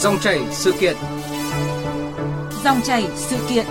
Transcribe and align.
Dòng 0.00 0.18
chảy 0.20 0.46
sự 0.50 0.72
kiện. 0.80 0.96
Dòng 2.64 2.80
chảy 2.84 3.08
sự 3.16 3.36
kiện. 3.48 3.66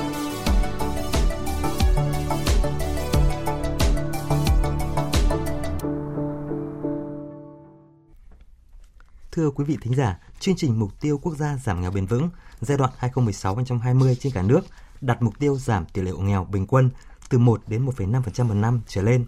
Thưa 9.31 9.50
quý 9.50 9.63
vị 9.63 9.78
thính 9.81 9.96
giả, 9.96 10.19
chương 10.40 10.55
trình 10.55 10.79
Mục 10.79 10.92
tiêu 11.01 11.18
Quốc 11.18 11.36
gia 11.37 11.58
giảm 11.58 11.81
nghèo 11.81 11.92
bền 11.92 12.05
vững 12.05 12.29
giai 12.62 12.77
đoạn 12.77 12.91
2016-2020 13.00 14.15
trên 14.15 14.33
cả 14.33 14.41
nước 14.41 14.62
đặt 15.01 15.22
mục 15.22 15.40
tiêu 15.40 15.58
giảm 15.58 15.86
tỷ 15.86 16.02
lệ 16.02 16.12
hộ 16.12 16.20
nghèo 16.20 16.48
bình 16.52 16.68
quân 16.68 16.90
từ 17.30 17.38
1 17.38 17.62
đến 17.68 17.86
1,5% 17.86 18.46
một 18.46 18.54
năm 18.54 18.82
trở 18.88 19.02
lên. 19.02 19.26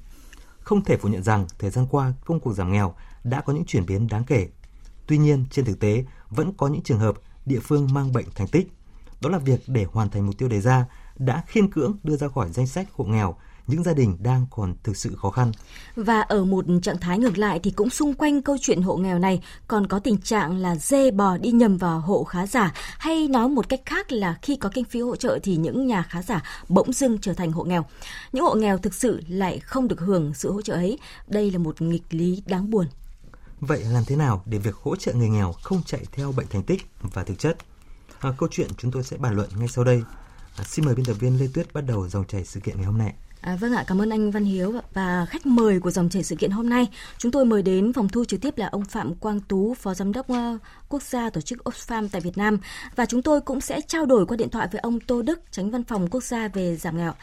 Không 0.59 0.84
thể 0.84 0.98
phủ 0.98 1.09
nhận 1.09 1.23
rằng 1.23 1.45
thời 1.59 1.70
gian 1.70 1.88
qua 1.91 2.13
công 2.26 2.40
cuộc 2.40 2.54
giảm 2.54 2.72
nghèo 2.72 2.95
đã 3.23 3.41
có 3.41 3.54
những 3.54 3.66
chuyển 3.66 3.86
biến 3.86 4.08
đáng 4.08 4.23
kể. 4.23 4.49
Tuy 5.08 5.18
nhiên, 5.18 5.45
trên 5.52 5.66
thực 5.66 5.80
tế 5.80 6.04
vẫn 6.31 6.53
có 6.58 6.67
những 6.67 6.81
trường 6.81 6.99
hợp 6.99 7.16
địa 7.45 7.59
phương 7.59 7.88
mang 7.94 8.13
bệnh 8.13 8.26
thành 8.35 8.48
tích. 8.48 8.72
Đó 9.22 9.30
là 9.30 9.38
việc 9.38 9.59
để 9.67 9.85
hoàn 9.91 10.09
thành 10.09 10.26
mục 10.26 10.38
tiêu 10.38 10.49
đề 10.49 10.62
ra 10.62 10.85
đã 11.17 11.44
khiên 11.48 11.72
cưỡng 11.72 11.98
đưa 12.03 12.16
ra 12.16 12.27
khỏi 12.27 12.49
danh 12.52 12.67
sách 12.67 12.88
hộ 12.94 13.03
nghèo, 13.03 13.35
những 13.67 13.84
gia 13.84 13.94
đình 13.94 14.17
đang 14.22 14.45
còn 14.52 14.75
thực 14.84 14.98
sự 14.98 15.16
khó 15.16 15.30
khăn. 15.30 15.52
Và 15.95 16.22
ở 16.22 16.45
một 16.45 16.66
trạng 16.81 16.98
thái 16.98 17.20
ngược 17.20 17.38
lại 17.38 17.59
thì 17.63 17.72
cũng 17.72 17.89
xung 17.89 18.13
quanh 18.13 18.41
câu 18.41 18.58
chuyện 18.62 18.81
hộ 18.81 18.98
nghèo 18.98 19.20
này 19.20 19.44
còn 19.67 19.88
có 19.88 19.99
tình 19.99 20.17
trạng 20.17 20.58
là 20.58 20.75
dê 20.75 21.12
bò 21.12 21.38
đi 21.38 21.52
nhầm 21.52 21.77
vào 21.77 21.99
hộ 21.99 22.23
khá 22.23 22.48
giả 22.48 22.73
hay 22.98 23.27
nói 23.27 23.50
một 23.50 23.70
cách 23.70 23.81
khác 23.86 24.11
là 24.11 24.38
khi 24.41 24.55
có 24.55 24.70
kinh 24.73 24.86
phí 24.86 25.02
hỗ 25.02 25.16
trợ 25.16 25.39
thì 25.44 25.55
những 25.55 25.88
nhà 25.88 26.03
khá 26.09 26.22
giả 26.22 26.44
bỗng 26.70 26.94
dưng 26.94 27.17
trở 27.22 27.34
thành 27.34 27.52
hộ 27.52 27.63
nghèo. 27.63 27.86
Những 28.31 28.44
hộ 28.44 28.55
nghèo 28.55 28.77
thực 28.77 28.94
sự 28.94 29.22
lại 29.27 29.59
không 29.59 29.88
được 29.88 30.00
hưởng 30.00 30.34
sự 30.34 30.52
hỗ 30.52 30.61
trợ 30.61 30.73
ấy. 30.73 31.00
Đây 31.27 31.52
là 31.52 31.58
một 31.58 31.81
nghịch 31.81 32.03
lý 32.09 32.44
đáng 32.45 32.70
buồn. 32.70 32.86
Vậy 33.62 33.84
làm 33.84 34.06
thế 34.06 34.16
nào 34.16 34.44
để 34.46 34.58
việc 34.58 34.76
hỗ 34.76 34.96
trợ 34.96 35.14
người 35.14 35.30
nghèo 35.30 35.52
không 35.52 35.84
chạy 35.86 36.06
theo 36.12 36.32
bệnh 36.32 36.48
thành 36.48 36.64
tích 36.64 36.81
và 37.02 37.23
thực 37.23 37.40
chất? 37.40 37.58
À, 38.20 38.34
câu 38.38 38.50
chuyện 38.52 38.70
chúng 38.78 38.92
tôi 38.92 39.03
sẽ 39.03 39.18
bàn 39.18 39.36
luận 39.36 39.50
ngay 39.56 39.68
sau 39.68 39.84
đây. 39.84 40.03
À, 40.58 40.64
xin 40.64 40.86
mời 40.86 40.95
biên 40.95 41.06
tập 41.06 41.14
viên 41.14 41.40
Lê 41.40 41.48
Tuyết 41.53 41.73
bắt 41.73 41.81
đầu 41.81 42.08
dòng 42.08 42.26
chảy 42.28 42.45
sự 42.45 42.59
kiện 42.59 42.76
ngày 42.78 42.86
hôm 42.86 42.98
nay. 42.98 43.14
À, 43.42 43.56
vâng 43.56 43.73
ạ, 43.73 43.84
cảm 43.88 44.02
ơn 44.02 44.09
anh 44.09 44.31
Văn 44.31 44.44
Hiếu 44.44 44.73
và 44.94 45.26
khách 45.26 45.45
mời 45.45 45.80
của 45.80 45.92
dòng 45.92 46.09
chảy 46.09 46.23
sự 46.23 46.36
kiện 46.36 46.52
hôm 46.52 46.70
nay. 46.70 46.88
Chúng 47.18 47.31
tôi 47.31 47.45
mời 47.45 47.62
đến 47.62 47.94
phòng 47.94 48.09
thu 48.09 48.26
trực 48.26 48.42
tiếp 48.42 48.58
là 48.58 48.68
ông 48.68 48.86
Phạm 48.86 49.16
Quang 49.16 49.40
Tú, 49.40 49.73
Phó 49.73 49.94
Giám 49.94 50.12
đốc 50.12 50.28
à, 50.28 50.58
Quốc 50.90 51.03
gia 51.03 51.30
Tổ 51.30 51.42
chức 51.42 51.59
Oxfam 51.70 52.08
tại 52.12 52.22
Việt 52.22 52.38
Nam. 52.38 52.58
Và 52.96 53.06
chúng 53.06 53.22
tôi 53.22 53.42
cũng 53.42 53.62
sẽ 53.62 53.81
trao 53.88 54.06
đổi 54.06 54.25
qua 54.25 54.38
điện 54.38 54.50
thoại 54.50 54.68
với 54.72 54.80
ông 54.80 55.00
Tô 55.00 55.22
Đức, 55.22 55.40
Tránh 55.52 55.72
Văn 55.72 55.84
phòng 55.84 56.08
Quốc 56.08 56.23
gia 56.23 56.48
về 56.48 56.75
giảm 56.75 56.98
nghèo. 56.98 57.14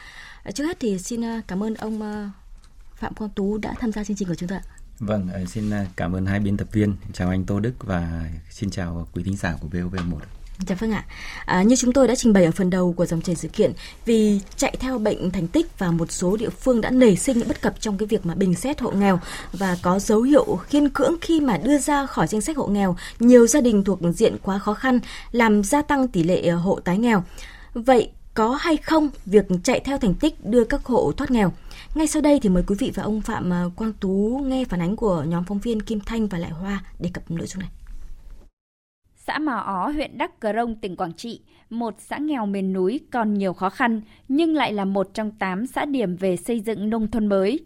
À, 0.43 0.51
trước 0.51 0.63
hết 0.63 0.77
thì 0.79 0.99
xin 0.99 1.25
à, 1.25 1.41
cảm 1.47 1.63
ơn 1.63 1.73
ông 1.73 2.01
à, 2.01 2.31
Phạm 2.95 3.13
Quang 3.13 3.29
Tú 3.29 3.57
đã 3.57 3.73
tham 3.79 3.91
gia 3.91 4.03
chương 4.03 4.17
trình 4.17 4.27
của 4.27 4.35
chúng 4.35 4.49
tôi. 4.49 4.59
Vâng, 4.99 5.27
ờ, 5.33 5.45
xin 5.45 5.69
ờ, 5.69 5.85
cảm 5.95 6.15
ơn 6.15 6.25
hai 6.25 6.39
biên 6.39 6.57
tập 6.57 6.67
viên. 6.71 6.95
Chào 7.13 7.29
anh 7.29 7.45
Tô 7.45 7.59
Đức 7.59 7.73
và 7.79 8.29
xin 8.49 8.69
chào 8.69 9.07
quý 9.13 9.23
thính 9.23 9.35
giả 9.35 9.55
của 9.61 9.67
VOV1. 9.71 10.19
Dạ 10.67 10.75
vâng 10.75 10.91
ạ. 10.91 11.05
À, 11.45 11.63
như 11.63 11.75
chúng 11.75 11.93
tôi 11.93 12.07
đã 12.07 12.15
trình 12.15 12.33
bày 12.33 12.45
ở 12.45 12.51
phần 12.51 12.69
đầu 12.69 12.93
của 12.93 13.05
dòng 13.05 13.21
chảy 13.21 13.35
sự 13.35 13.47
kiện, 13.47 13.73
vì 14.05 14.41
chạy 14.55 14.75
theo 14.79 14.99
bệnh 14.99 15.31
thành 15.31 15.47
tích 15.47 15.79
và 15.79 15.91
một 15.91 16.11
số 16.11 16.37
địa 16.37 16.49
phương 16.49 16.81
đã 16.81 16.89
nảy 16.89 17.15
sinh 17.15 17.37
những 17.37 17.47
bất 17.47 17.61
cập 17.61 17.81
trong 17.81 17.97
cái 17.97 18.07
việc 18.07 18.25
mà 18.25 18.35
bình 18.35 18.55
xét 18.55 18.81
hộ 18.81 18.91
nghèo 18.91 19.19
và 19.53 19.77
có 19.81 19.99
dấu 19.99 20.21
hiệu 20.21 20.55
khiên 20.55 20.89
cưỡng 20.89 21.15
khi 21.21 21.41
mà 21.41 21.57
đưa 21.57 21.77
ra 21.77 22.05
khỏi 22.05 22.27
danh 22.27 22.41
sách 22.41 22.57
hộ 22.57 22.67
nghèo 22.67 22.95
nhiều 23.19 23.47
gia 23.47 23.61
đình 23.61 23.83
thuộc 23.83 23.99
diện 24.15 24.37
quá 24.41 24.59
khó 24.59 24.73
khăn 24.73 24.99
làm 25.31 25.63
gia 25.63 25.81
tăng 25.81 26.07
tỷ 26.07 26.23
lệ 26.23 26.41
ờ, 26.41 26.55
hộ 26.55 26.79
tái 26.79 26.97
nghèo. 26.97 27.23
Vậy 27.73 28.11
có 28.39 28.57
hay 28.61 28.77
không 28.77 29.09
việc 29.25 29.45
chạy 29.63 29.79
theo 29.79 29.97
thành 29.97 30.13
tích 30.13 30.45
đưa 30.45 30.63
các 30.63 30.85
hộ 30.85 31.11
thoát 31.17 31.31
nghèo? 31.31 31.51
Ngay 31.95 32.07
sau 32.07 32.21
đây 32.21 32.39
thì 32.39 32.49
mời 32.49 32.63
quý 32.67 32.75
vị 32.79 32.91
và 32.95 33.03
ông 33.03 33.21
Phạm 33.21 33.53
à, 33.53 33.63
Quang 33.75 33.93
Tú 33.93 34.41
nghe 34.45 34.65
phản 34.65 34.81
ánh 34.81 34.95
của 34.95 35.23
nhóm 35.27 35.43
phóng 35.43 35.59
viên 35.59 35.81
Kim 35.81 35.99
Thanh 35.99 36.27
và 36.27 36.37
Lại 36.37 36.51
Hoa 36.51 36.83
đề 36.99 37.09
cập 37.13 37.31
nội 37.31 37.47
dung 37.47 37.59
này 37.59 37.69
xã 39.15 39.39
Mò 39.39 39.53
Ó, 39.53 39.89
huyện 39.89 40.17
Đắc 40.17 40.39
Cờ 40.39 40.53
Rông, 40.53 40.75
tỉnh 40.75 40.95
Quảng 40.95 41.13
Trị, 41.13 41.41
một 41.69 41.95
xã 41.97 42.17
nghèo 42.17 42.45
miền 42.45 42.73
núi 42.73 42.99
còn 43.11 43.33
nhiều 43.33 43.53
khó 43.53 43.69
khăn 43.69 44.01
nhưng 44.27 44.55
lại 44.55 44.73
là 44.73 44.85
một 44.85 45.13
trong 45.13 45.31
tám 45.31 45.67
xã 45.67 45.85
điểm 45.85 46.15
về 46.15 46.37
xây 46.37 46.59
dựng 46.59 46.89
nông 46.89 47.11
thôn 47.11 47.27
mới. 47.27 47.59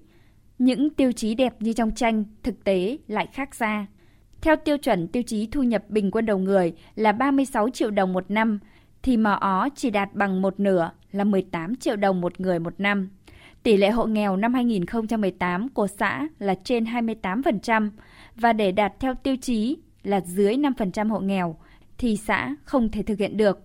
Những 0.60 0.90
tiêu 0.90 1.12
chí 1.12 1.36
đẹp 1.36 1.56
như 1.60 1.74
trong 1.74 1.92
tranh, 1.92 2.24
thực 2.44 2.64
tế 2.64 2.98
lại 3.08 3.28
khác 3.34 3.56
xa. 3.56 3.86
Theo 4.42 4.56
tiêu 4.56 4.78
chuẩn 4.78 5.08
tiêu 5.08 5.24
chí 5.24 5.48
thu 5.48 5.64
nhập 5.64 5.84
bình 5.90 6.12
quân 6.12 6.26
đầu 6.26 6.38
người 6.38 6.74
là 6.96 7.12
36 7.12 7.70
triệu 7.70 7.92
đồng 7.92 8.14
một 8.14 8.32
năm, 8.32 8.60
thì 9.04 9.18
Mò 9.18 9.32
Ó 9.42 9.70
chỉ 9.76 9.90
đạt 9.90 10.14
bằng 10.14 10.42
một 10.42 10.60
nửa 10.60 10.92
là 11.12 11.24
18 11.24 11.76
triệu 11.76 11.96
đồng 11.96 12.22
một 12.22 12.40
người 12.40 12.60
một 12.60 12.74
năm. 12.78 13.10
Tỷ 13.64 13.78
lệ 13.78 13.90
hộ 13.90 14.06
nghèo 14.06 14.38
năm 14.38 14.54
2018 14.54 15.70
của 15.70 15.88
xã 15.88 16.28
là 16.40 16.56
trên 16.64 16.84
28% 16.84 17.92
và 18.36 18.54
để 18.54 18.72
đạt 18.72 18.94
theo 19.00 19.16
tiêu 19.24 19.36
chí 19.42 19.78
là 20.04 20.22
dưới 20.26 20.56
5% 20.56 21.10
hộ 21.10 21.20
nghèo 21.20 21.56
thì 21.98 22.18
xã 22.18 22.56
không 22.64 22.92
thể 22.92 23.04
thực 23.04 23.20
hiện 23.20 23.38
được. 23.38 23.60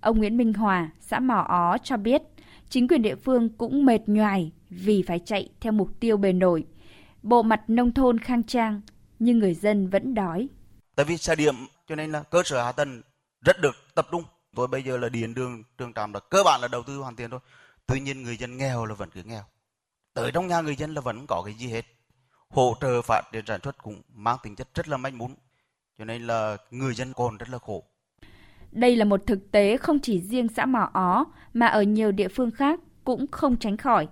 Ông 0.00 0.18
Nguyễn 0.18 0.36
Minh 0.36 0.52
Hòa, 0.52 0.90
xã 1.00 1.20
Mỏ 1.20 1.46
Ó 1.48 1.78
cho 1.78 1.96
biết, 1.96 2.22
chính 2.68 2.88
quyền 2.88 3.02
địa 3.02 3.14
phương 3.14 3.48
cũng 3.48 3.84
mệt 3.84 4.00
nhoài 4.06 4.52
vì 4.70 5.02
phải 5.02 5.18
chạy 5.18 5.48
theo 5.60 5.72
mục 5.72 6.00
tiêu 6.00 6.16
bền 6.16 6.38
nổi. 6.38 6.64
Bộ 7.22 7.42
mặt 7.42 7.60
nông 7.68 7.94
thôn 7.94 8.18
khang 8.18 8.42
trang, 8.42 8.80
nhưng 9.18 9.38
người 9.38 9.54
dân 9.54 9.88
vẫn 9.88 10.14
đói. 10.14 10.48
Tại 10.96 11.06
vì 11.06 11.16
xa 11.16 11.34
điểm 11.34 11.54
cho 11.88 11.94
nên 11.94 12.12
là 12.12 12.22
cơ 12.22 12.42
sở 12.44 12.64
hạ 12.64 12.72
tầng 12.72 13.02
rất 13.44 13.60
được 13.60 13.74
tập 13.94 14.06
trung. 14.12 14.22
Tôi 14.58 14.68
bây 14.68 14.82
giờ 14.82 14.96
là 14.96 15.08
điền 15.08 15.34
đường, 15.34 15.62
trường 15.78 15.92
trạm 15.92 16.12
là 16.12 16.20
cơ 16.20 16.42
bản 16.44 16.60
là 16.60 16.68
đầu 16.68 16.82
tư 16.82 16.98
hoàn 16.98 17.16
tiền 17.16 17.30
thôi. 17.30 17.40
Tuy 17.86 18.00
nhiên 18.00 18.22
người 18.22 18.36
dân 18.36 18.56
nghèo 18.56 18.86
là 18.86 18.94
vẫn 18.94 19.10
cứ 19.10 19.22
nghèo. 19.24 19.42
Tới 20.14 20.30
trong 20.34 20.46
nhà 20.46 20.60
người 20.60 20.76
dân 20.76 20.94
là 20.94 21.00
vẫn 21.00 21.16
không 21.16 21.26
có 21.26 21.42
cái 21.44 21.54
gì 21.54 21.68
hết. 21.68 21.84
Hỗ 22.48 22.74
trợ 22.80 23.02
phát 23.02 23.22
triển 23.32 23.44
sản 23.46 23.60
xuất 23.62 23.82
cũng 23.82 24.02
mang 24.14 24.36
tính 24.42 24.56
chất 24.56 24.68
rất 24.74 24.88
là 24.88 24.96
manh 24.96 25.18
mún 25.18 25.34
cho 25.98 26.04
nên 26.04 26.26
là 26.26 26.56
người 26.70 26.94
dân 26.94 27.12
còn 27.12 27.36
rất 27.36 27.48
là 27.48 27.58
khổ. 27.58 27.84
Đây 28.72 28.96
là 28.96 29.04
một 29.04 29.20
thực 29.26 29.50
tế 29.50 29.76
không 29.76 29.98
chỉ 30.00 30.20
riêng 30.20 30.48
xã 30.48 30.66
Mỏ 30.66 30.90
Ó 30.92 31.24
mà 31.54 31.66
ở 31.66 31.82
nhiều 31.82 32.12
địa 32.12 32.28
phương 32.28 32.50
khác 32.50 32.80
cũng 33.04 33.26
không 33.26 33.56
tránh 33.56 33.76
khỏi. 33.76 34.08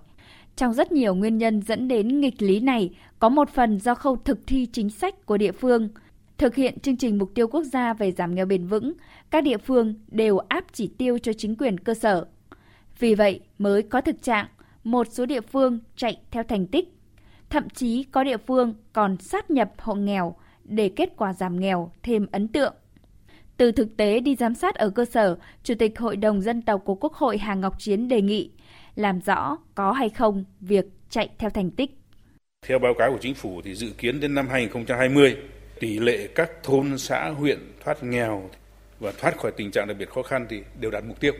Trong 0.55 0.73
rất 0.73 0.91
nhiều 0.91 1.15
nguyên 1.15 1.37
nhân 1.37 1.61
dẫn 1.61 1.87
đến 1.87 2.21
nghịch 2.21 2.41
lý 2.41 2.59
này 2.59 2.89
có 3.19 3.29
một 3.29 3.49
phần 3.49 3.79
do 3.79 3.95
khâu 3.95 4.15
thực 4.15 4.39
thi 4.47 4.65
chính 4.65 4.89
sách 4.89 5.25
của 5.25 5.37
địa 5.37 5.51
phương. 5.51 5.89
Thực 6.37 6.55
hiện 6.55 6.79
chương 6.79 6.97
trình 6.97 7.17
mục 7.17 7.31
tiêu 7.35 7.47
quốc 7.47 7.63
gia 7.63 7.93
về 7.93 8.11
giảm 8.11 8.35
nghèo 8.35 8.45
bền 8.45 8.67
vững, 8.67 8.93
các 9.29 9.43
địa 9.43 9.57
phương 9.57 9.93
đều 10.07 10.37
áp 10.37 10.65
chỉ 10.73 10.89
tiêu 10.97 11.17
cho 11.17 11.33
chính 11.33 11.55
quyền 11.55 11.79
cơ 11.79 11.93
sở. 11.93 12.25
Vì 12.99 13.15
vậy 13.15 13.39
mới 13.57 13.83
có 13.83 14.01
thực 14.01 14.21
trạng 14.21 14.47
một 14.83 15.07
số 15.11 15.25
địa 15.25 15.41
phương 15.41 15.79
chạy 15.95 16.17
theo 16.31 16.43
thành 16.43 16.67
tích, 16.67 16.89
thậm 17.49 17.69
chí 17.69 18.03
có 18.03 18.23
địa 18.23 18.37
phương 18.37 18.73
còn 18.93 19.17
sát 19.17 19.51
nhập 19.51 19.71
hộ 19.77 19.95
nghèo 19.95 20.35
để 20.63 20.89
kết 20.95 21.13
quả 21.17 21.33
giảm 21.33 21.59
nghèo 21.59 21.91
thêm 22.03 22.27
ấn 22.31 22.47
tượng. 22.47 22.73
Từ 23.57 23.71
thực 23.71 23.97
tế 23.97 24.19
đi 24.19 24.35
giám 24.35 24.55
sát 24.55 24.75
ở 24.75 24.89
cơ 24.89 25.05
sở, 25.05 25.37
Chủ 25.63 25.73
tịch 25.79 25.99
Hội 25.99 26.15
đồng 26.15 26.41
Dân 26.41 26.61
tộc 26.61 26.81
của 26.85 26.95
Quốc 26.95 27.13
hội 27.13 27.37
Hà 27.37 27.55
Ngọc 27.55 27.79
Chiến 27.79 28.07
đề 28.07 28.21
nghị 28.21 28.51
làm 28.95 29.21
rõ 29.21 29.57
có 29.75 29.91
hay 29.91 30.09
không 30.09 30.43
việc 30.59 30.85
chạy 31.09 31.29
theo 31.37 31.49
thành 31.49 31.71
tích. 31.71 31.97
Theo 32.67 32.79
báo 32.79 32.93
cáo 32.97 33.11
của 33.11 33.19
chính 33.21 33.33
phủ 33.33 33.61
thì 33.63 33.75
dự 33.75 33.87
kiến 33.97 34.19
đến 34.19 34.35
năm 34.35 34.47
2020, 34.49 35.37
tỷ 35.79 35.99
lệ 35.99 36.27
các 36.35 36.51
thôn 36.63 36.97
xã 36.97 37.29
huyện 37.29 37.59
thoát 37.83 38.03
nghèo 38.03 38.49
và 38.99 39.11
thoát 39.11 39.37
khỏi 39.37 39.51
tình 39.57 39.71
trạng 39.71 39.87
đặc 39.87 39.97
biệt 39.99 40.09
khó 40.09 40.23
khăn 40.23 40.45
thì 40.49 40.61
đều 40.79 40.91
đạt 40.91 41.03
mục 41.03 41.19
tiêu. 41.19 41.33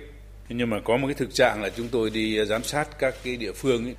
Nhưng 0.49 0.69
mà 0.69 0.79
có 0.85 0.97
một 0.97 1.07
cái 1.07 1.15
thực 1.15 1.33
trạng 1.33 1.61
là 1.63 1.69
chúng 1.69 1.87
tôi 1.87 2.09
đi 2.09 2.45
giám 2.45 2.63
sát 2.63 2.99
các 2.99 3.15
cái 3.23 3.35
địa 3.35 3.51
phương 3.51 3.85
ấy, 3.85 3.95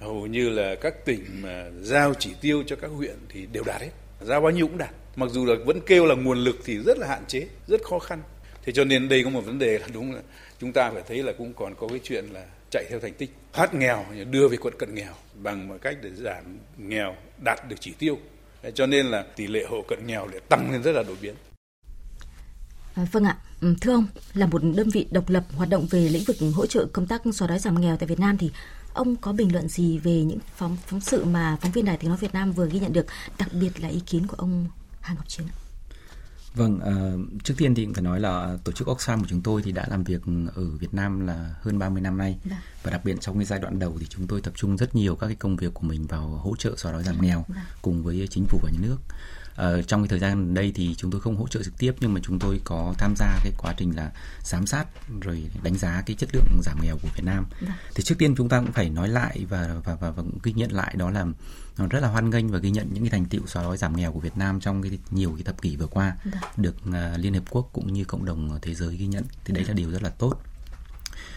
hầu 0.00 0.26
như 0.26 0.48
là 0.48 0.74
các 0.74 1.04
tỉnh 1.04 1.24
mà 1.42 1.64
giao 1.80 2.14
chỉ 2.14 2.30
tiêu 2.40 2.62
cho 2.66 2.76
các 2.76 2.88
huyện 2.88 3.16
thì 3.28 3.46
đều 3.52 3.62
đạt 3.66 3.80
hết. 3.80 3.90
Giao 4.20 4.40
bao 4.40 4.50
nhiêu 4.50 4.68
cũng 4.68 4.78
đạt. 4.78 4.90
Mặc 5.16 5.30
dù 5.30 5.46
là 5.46 5.54
vẫn 5.64 5.80
kêu 5.86 6.06
là 6.06 6.14
nguồn 6.14 6.38
lực 6.38 6.56
thì 6.64 6.78
rất 6.78 6.98
là 6.98 7.06
hạn 7.06 7.24
chế 7.28 7.46
rất 7.66 7.82
khó 7.82 7.98
khăn. 7.98 8.22
Thế 8.64 8.72
cho 8.72 8.84
nên 8.84 9.08
đây 9.08 9.24
có 9.24 9.30
một 9.30 9.40
vấn 9.40 9.58
đề 9.58 9.78
là 9.78 9.86
đúng 9.94 10.12
là 10.12 10.20
chúng 10.60 10.72
ta 10.72 10.90
phải 10.90 11.02
thấy 11.08 11.22
là 11.22 11.32
cũng 11.38 11.52
còn 11.54 11.74
có 11.74 11.88
cái 11.88 12.00
chuyện 12.02 12.24
là 12.32 12.44
chạy 12.70 12.84
theo 12.90 13.00
thành 13.00 13.14
tích. 13.14 13.30
Thoát 13.52 13.74
nghèo 13.74 14.04
đưa 14.30 14.48
về 14.48 14.56
quận 14.56 14.74
cận 14.78 14.94
nghèo 14.94 15.12
bằng 15.34 15.68
một 15.68 15.76
cách 15.82 15.96
để 16.02 16.10
giảm 16.14 16.58
nghèo 16.78 17.16
đạt 17.44 17.68
được 17.68 17.76
chỉ 17.80 17.92
tiêu 17.98 18.18
cho 18.70 18.86
nên 18.86 19.06
là 19.06 19.24
tỷ 19.36 19.46
lệ 19.46 19.64
hộ 19.70 19.84
cận 19.88 20.06
nghèo 20.06 20.26
lại 20.26 20.40
tăng 20.48 20.72
lên 20.72 20.82
rất 20.82 20.92
là 20.92 21.02
đột 21.02 21.16
biến 21.22 21.34
À, 22.94 23.06
vâng 23.12 23.24
ạ, 23.24 23.36
ừ, 23.60 23.74
thưa 23.80 23.92
ông, 23.92 24.06
là 24.34 24.46
một 24.46 24.62
đơn 24.74 24.90
vị 24.90 25.06
độc 25.10 25.28
lập 25.28 25.44
hoạt 25.56 25.68
động 25.68 25.86
về 25.90 26.08
lĩnh 26.08 26.24
vực 26.24 26.36
hỗ 26.54 26.66
trợ 26.66 26.86
công 26.92 27.06
tác 27.06 27.22
xóa 27.32 27.48
đói 27.48 27.58
giảm 27.58 27.80
nghèo 27.80 27.96
tại 27.96 28.06
Việt 28.06 28.20
Nam 28.20 28.38
thì 28.38 28.50
Ông 28.94 29.16
có 29.16 29.32
bình 29.32 29.52
luận 29.52 29.68
gì 29.68 29.98
về 29.98 30.12
những 30.12 30.38
phóng 30.56 30.76
phóng 30.86 31.00
sự 31.00 31.24
mà 31.24 31.56
phóng 31.60 31.72
viên 31.72 31.84
Đài 31.84 31.96
Tiếng 31.96 32.10
nói 32.10 32.18
Việt 32.20 32.34
Nam 32.34 32.52
vừa 32.52 32.68
ghi 32.68 32.80
nhận 32.80 32.92
được, 32.92 33.06
đặc 33.38 33.48
biệt 33.52 33.80
là 33.80 33.88
ý 33.88 34.00
kiến 34.06 34.26
của 34.26 34.36
ông 34.38 34.66
Hà 35.00 35.14
Ngọc 35.14 35.28
Chiến 35.28 35.46
ạ? 35.46 35.61
Vâng, 36.54 36.76
uh, 36.76 37.42
trước 37.44 37.54
tiên 37.56 37.74
thì 37.74 37.88
phải 37.94 38.02
nói 38.02 38.20
là 38.20 38.58
tổ 38.64 38.72
chức 38.72 38.88
Oxfam 38.88 39.20
của 39.20 39.26
chúng 39.28 39.42
tôi 39.42 39.62
thì 39.62 39.72
đã 39.72 39.86
làm 39.90 40.04
việc 40.04 40.22
ở 40.54 40.64
Việt 40.64 40.94
Nam 40.94 41.26
là 41.26 41.54
hơn 41.62 41.78
30 41.78 42.02
năm 42.02 42.18
nay 42.18 42.38
Đã. 42.44 42.50
Vâng. 42.50 42.58
và 42.82 42.90
đặc 42.90 43.04
biệt 43.04 43.16
trong 43.20 43.36
cái 43.36 43.44
giai 43.44 43.58
đoạn 43.58 43.78
đầu 43.78 43.96
thì 44.00 44.06
chúng 44.08 44.26
tôi 44.26 44.40
tập 44.40 44.52
trung 44.56 44.76
rất 44.76 44.94
nhiều 44.94 45.16
các 45.16 45.26
cái 45.26 45.36
công 45.36 45.56
việc 45.56 45.74
của 45.74 45.86
mình 45.86 46.06
vào 46.06 46.28
hỗ 46.28 46.56
trợ 46.56 46.76
xóa 46.76 46.92
đói 46.92 47.02
giảm 47.02 47.20
nghèo 47.20 47.38
Đã. 47.38 47.44
Vâng. 47.48 47.64
cùng 47.82 48.02
với 48.02 48.28
chính 48.30 48.44
phủ 48.48 48.58
và 48.62 48.70
nhà 48.70 48.78
nước. 48.82 48.96
Uh, 49.52 49.88
trong 49.88 50.02
cái 50.02 50.08
thời 50.08 50.18
gian 50.18 50.30
gần 50.30 50.54
đây 50.54 50.72
thì 50.74 50.94
chúng 50.94 51.10
tôi 51.10 51.20
không 51.20 51.36
hỗ 51.36 51.48
trợ 51.48 51.62
trực 51.62 51.78
tiếp 51.78 51.94
nhưng 52.00 52.14
mà 52.14 52.20
chúng 52.22 52.38
tôi 52.38 52.60
có 52.64 52.94
tham 52.98 53.14
gia 53.16 53.26
cái 53.42 53.52
quá 53.58 53.74
trình 53.76 53.96
là 53.96 54.12
giám 54.42 54.66
sát 54.66 54.84
rồi 55.20 55.50
đánh 55.62 55.78
giá 55.78 56.02
cái 56.06 56.16
chất 56.16 56.28
lượng 56.32 56.60
giảm 56.62 56.78
nghèo 56.82 56.98
của 57.02 57.08
Việt 57.14 57.24
Nam. 57.24 57.46
Đã. 57.50 57.56
Vâng. 57.60 57.70
Thì 57.94 58.02
trước 58.02 58.18
tiên 58.18 58.34
chúng 58.36 58.48
ta 58.48 58.60
cũng 58.60 58.72
phải 58.72 58.90
nói 58.90 59.08
lại 59.08 59.46
và 59.48 59.74
và 59.84 59.94
và, 59.94 60.10
và 60.10 60.22
ghi 60.42 60.52
nhận 60.52 60.72
lại 60.72 60.94
đó 60.98 61.10
là 61.10 61.26
nó 61.78 61.86
rất 61.86 62.00
là 62.00 62.08
hoan 62.08 62.30
nghênh 62.30 62.48
và 62.48 62.58
ghi 62.58 62.70
nhận 62.70 62.88
những 62.92 63.02
cái 63.02 63.10
thành 63.10 63.24
tiệu 63.24 63.42
xóa 63.46 63.62
đói 63.62 63.76
giảm 63.76 63.96
nghèo 63.96 64.12
của 64.12 64.20
Việt 64.20 64.36
Nam 64.36 64.60
trong 64.60 64.82
cái 64.82 64.98
nhiều 65.10 65.32
cái 65.36 65.44
thập 65.44 65.62
kỷ 65.62 65.76
vừa 65.76 65.86
qua 65.86 66.16
Đã. 66.24 66.40
Vâng. 66.40 66.50
được 66.56 66.76
uh, 66.88 66.94
Liên 67.20 67.34
Hợp 67.34 67.44
Quốc 67.50 67.70
cũng 67.72 67.92
như 67.92 68.04
cộng 68.04 68.24
đồng 68.24 68.58
thế 68.62 68.74
giới 68.74 68.96
ghi 68.96 69.06
nhận 69.06 69.24
thì 69.44 69.54
đấy 69.54 69.64
là 69.64 69.74
điều 69.74 69.90
rất 69.90 70.02
là 70.02 70.10
tốt 70.10 70.42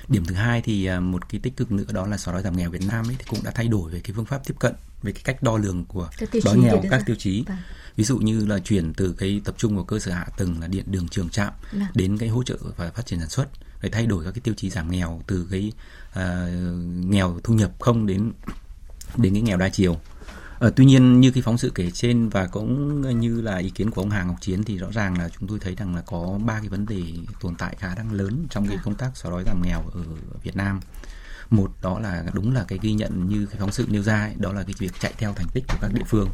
điểm 0.08 0.26
thứ 0.26 0.36
hai 0.36 0.62
thì 0.62 0.86
à, 0.86 1.00
một 1.00 1.30
cái 1.30 1.42
tích 1.44 1.58
cực 1.58 1.72
nữa 1.72 1.84
đó 1.92 2.08
là 2.08 2.18
xóa 2.18 2.34
đói 2.34 2.44
giảm 2.44 2.58
nghèo 2.58 2.70
Việt 2.70 2.82
Nam 2.88 3.10
ấy 3.10 3.16
thì 3.20 3.26
cũng 3.28 3.40
đã 3.44 3.52
thay 3.52 3.68
đổi 3.68 3.92
về 3.92 4.00
cái 4.00 4.14
phương 4.16 4.26
pháp 4.26 4.42
tiếp 4.46 4.56
cận 4.60 4.74
về 5.04 5.12
cái 5.12 5.22
cách 5.26 5.44
đo 5.44 5.58
lường 5.58 5.86
của 5.86 6.10
đói 6.46 6.58
nghèo 6.58 6.84
các 6.90 7.04
tiêu 7.06 7.16
chí 7.20 7.44
vâng. 7.48 7.58
ví 7.96 8.04
dụ 8.04 8.18
như 8.18 8.46
là 8.46 8.60
chuyển 8.60 8.94
từ 8.94 9.16
cái 9.18 9.42
tập 9.46 9.56
trung 9.58 9.76
vào 9.76 9.86
cơ 9.86 10.00
sở 10.00 10.12
hạ 10.12 10.28
tầng 10.38 10.62
là 10.62 10.68
điện 10.68 10.86
đường 10.88 11.08
trường 11.08 11.30
trạm 11.30 11.54
vâng. 11.72 11.84
đến 11.94 12.18
cái 12.18 12.30
hỗ 12.30 12.44
trợ 12.44 12.58
và 12.78 12.92
phát 12.92 13.06
triển 13.06 13.20
sản 13.20 13.30
xuất 13.30 13.48
để 13.82 13.90
thay 13.90 14.06
đổi 14.06 14.26
các 14.26 14.32
cái 14.32 14.42
tiêu 14.44 14.54
chí 14.58 14.70
giảm 14.70 14.92
nghèo 14.92 15.22
từ 15.28 15.48
cái 15.52 15.72
uh, 16.12 16.20
nghèo 17.06 17.40
thu 17.44 17.54
nhập 17.54 17.72
không 17.80 18.06
đến 18.06 18.31
đến 19.18 19.34
cái 19.34 19.42
nghèo 19.42 19.58
đa 19.58 19.70
chiều 19.70 20.00
Ờ, 20.60 20.72
tuy 20.75 20.86
nhiên 20.86 21.22
như 21.22 21.31
cái 21.31 21.44
phóng 21.44 21.57
sự 21.57 21.72
kể 21.75 21.92
trên 21.92 22.30
và 22.30 22.48
cũng 22.48 23.02
như 23.19 23.42
là 23.42 23.57
ý 23.57 23.69
kiến 23.69 23.92
của 23.92 24.02
ông 24.02 24.10
Hà 24.10 24.24
Ngọc 24.24 24.36
Chiến 24.42 24.63
thì 24.63 24.78
rõ 24.78 24.88
ràng 24.92 25.18
là 25.19 25.30
chúng 25.40 25.50
tôi 25.50 25.60
thấy 25.60 25.75
rằng 25.75 25.96
là 25.96 26.02
có 26.02 26.40
ba 26.46 26.60
cái 26.60 26.69
vấn 26.69 26.86
đề 26.86 27.02
tồn 27.42 27.56
tại 27.56 27.75
khá 27.80 27.96
đang 27.96 28.12
lớn 28.12 28.48
trong 28.50 28.68
cái 28.68 28.75
dạ. 28.78 28.81
công 28.86 28.96
tác 28.96 29.12
xóa 29.18 29.31
đói 29.31 29.44
giảm 29.46 29.62
nghèo 29.62 29.84
ở 29.94 30.02
Việt 30.44 30.56
Nam. 30.56 30.80
Một 31.50 31.72
đó 31.81 32.00
là 32.00 32.24
đúng 32.34 32.54
là 32.54 32.66
cái 32.68 32.80
ghi 32.81 32.94
nhận 32.94 33.30
như 33.30 33.46
cái 33.46 33.60
phóng 33.60 33.72
sự 33.72 33.88
nêu 33.90 34.04
ra 34.04 34.22
ấy, 34.22 34.34
đó 34.38 34.54
là 34.54 34.63
cái 34.63 34.74
việc 34.80 34.92
chạy 35.00 35.13
theo 35.18 35.34
thành 35.34 35.48
tích 35.54 35.63
của 35.68 35.78
các 35.81 35.92
địa 35.94 36.04
phương. 36.07 36.30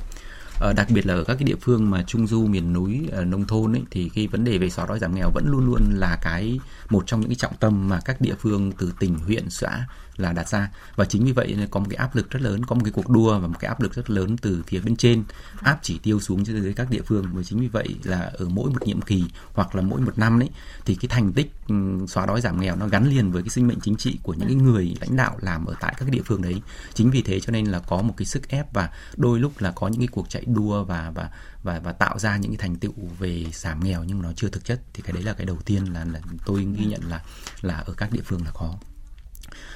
Ờ, 0.61 0.73
đặc 0.73 0.87
biệt 0.89 1.05
là 1.05 1.13
ở 1.13 1.23
các 1.23 1.35
cái 1.35 1.43
địa 1.43 1.55
phương 1.61 1.89
mà 1.89 2.03
trung 2.03 2.27
du 2.27 2.45
miền 2.45 2.73
núi 2.73 3.09
ờ, 3.11 3.25
nông 3.25 3.45
thôn 3.45 3.75
ấy, 3.75 3.83
thì 3.91 4.09
cái 4.15 4.27
vấn 4.27 4.43
đề 4.43 4.57
về 4.57 4.69
xóa 4.69 4.85
đói 4.85 4.99
giảm 4.99 5.15
nghèo 5.15 5.31
vẫn 5.33 5.45
luôn 5.47 5.65
luôn 5.65 5.81
là 5.93 6.19
cái 6.21 6.59
một 6.89 7.03
trong 7.07 7.19
những 7.19 7.29
cái 7.29 7.35
trọng 7.35 7.57
tâm 7.59 7.89
mà 7.89 7.99
các 8.05 8.21
địa 8.21 8.35
phương 8.39 8.71
từ 8.71 8.93
tỉnh 8.99 9.19
huyện 9.19 9.49
xã 9.49 9.85
là 10.17 10.33
đặt 10.33 10.49
ra. 10.49 10.71
Và 10.95 11.05
chính 11.05 11.25
vì 11.25 11.31
vậy 11.31 11.57
có 11.71 11.79
một 11.79 11.85
cái 11.89 11.95
áp 11.95 12.15
lực 12.15 12.29
rất 12.29 12.41
lớn 12.41 12.65
có 12.65 12.75
một 12.75 12.81
cái 12.83 12.91
cuộc 12.91 13.09
đua 13.09 13.39
và 13.39 13.47
một 13.47 13.55
cái 13.59 13.67
áp 13.69 13.81
lực 13.81 13.93
rất 13.93 14.09
lớn 14.09 14.37
từ 14.37 14.63
phía 14.67 14.79
bên 14.79 14.95
trên 14.95 15.23
áp 15.61 15.79
chỉ 15.81 15.99
tiêu 16.03 16.19
xuống 16.19 16.45
dưới 16.45 16.73
các 16.73 16.89
địa 16.89 17.01
phương. 17.05 17.25
Và 17.33 17.43
chính 17.43 17.59
vì 17.59 17.67
vậy 17.67 17.95
là 18.03 18.31
ở 18.33 18.49
mỗi 18.49 18.69
một 18.69 18.87
nhiệm 18.87 19.01
kỳ 19.01 19.23
hoặc 19.53 19.75
là 19.75 19.81
mỗi 19.81 20.01
một 20.01 20.17
năm 20.17 20.39
đấy 20.39 20.49
thì 20.85 20.95
cái 20.95 21.09
thành 21.09 21.33
tích 21.33 21.51
ừ, 21.67 21.75
xóa 22.07 22.25
đói 22.25 22.41
giảm 22.41 22.61
nghèo 22.61 22.75
nó 22.75 22.87
gắn 22.87 23.09
liền 23.09 23.31
với 23.31 23.43
cái 23.43 23.49
sinh 23.49 23.67
mệnh 23.67 23.79
chính 23.79 23.95
trị 23.95 24.19
của 24.23 24.33
những 24.33 24.57
người 24.57 24.95
lãnh 25.01 25.15
đạo 25.15 25.37
làm 25.41 25.65
ở 25.65 25.75
tại 25.79 25.93
các 25.97 26.09
địa 26.09 26.21
phương 26.25 26.41
đấy. 26.41 26.61
Chính 26.93 27.11
vì 27.11 27.21
thế 27.21 27.39
cho 27.39 27.51
nên 27.51 27.65
là 27.65 27.79
có 27.79 28.01
một 28.01 28.13
cái 28.17 28.25
sức 28.25 28.49
ép 28.49 28.73
và 28.73 28.89
đôi 29.17 29.39
lúc 29.39 29.51
là 29.59 29.71
có 29.71 29.87
những 29.87 30.01
cái 30.01 30.07
cuộc 30.07 30.29
chạy 30.29 30.43
đua 30.53 30.83
và 30.83 31.12
và 31.15 31.30
và 31.63 31.80
và 31.80 31.92
tạo 31.92 32.19
ra 32.19 32.38
những 32.38 32.51
cái 32.51 32.57
thành 32.57 32.75
tựu 32.75 32.94
về 33.19 33.45
giảm 33.53 33.83
nghèo 33.83 34.03
nhưng 34.03 34.21
nó 34.21 34.31
chưa 34.36 34.50
thực 34.50 34.65
chất 34.65 34.81
thì 34.94 35.03
cái 35.06 35.13
đấy 35.13 35.24
là 35.24 35.33
cái 35.33 35.45
đầu 35.45 35.57
tiên 35.65 35.86
là, 35.94 36.06
là 36.06 36.19
tôi 36.45 36.68
ghi 36.77 36.86
nhận 36.86 37.01
là 37.09 37.21
là 37.62 37.75
ở 37.75 37.94
các 37.98 38.12
địa 38.12 38.21
phương 38.25 38.45
là 38.45 38.51
có 38.53 38.75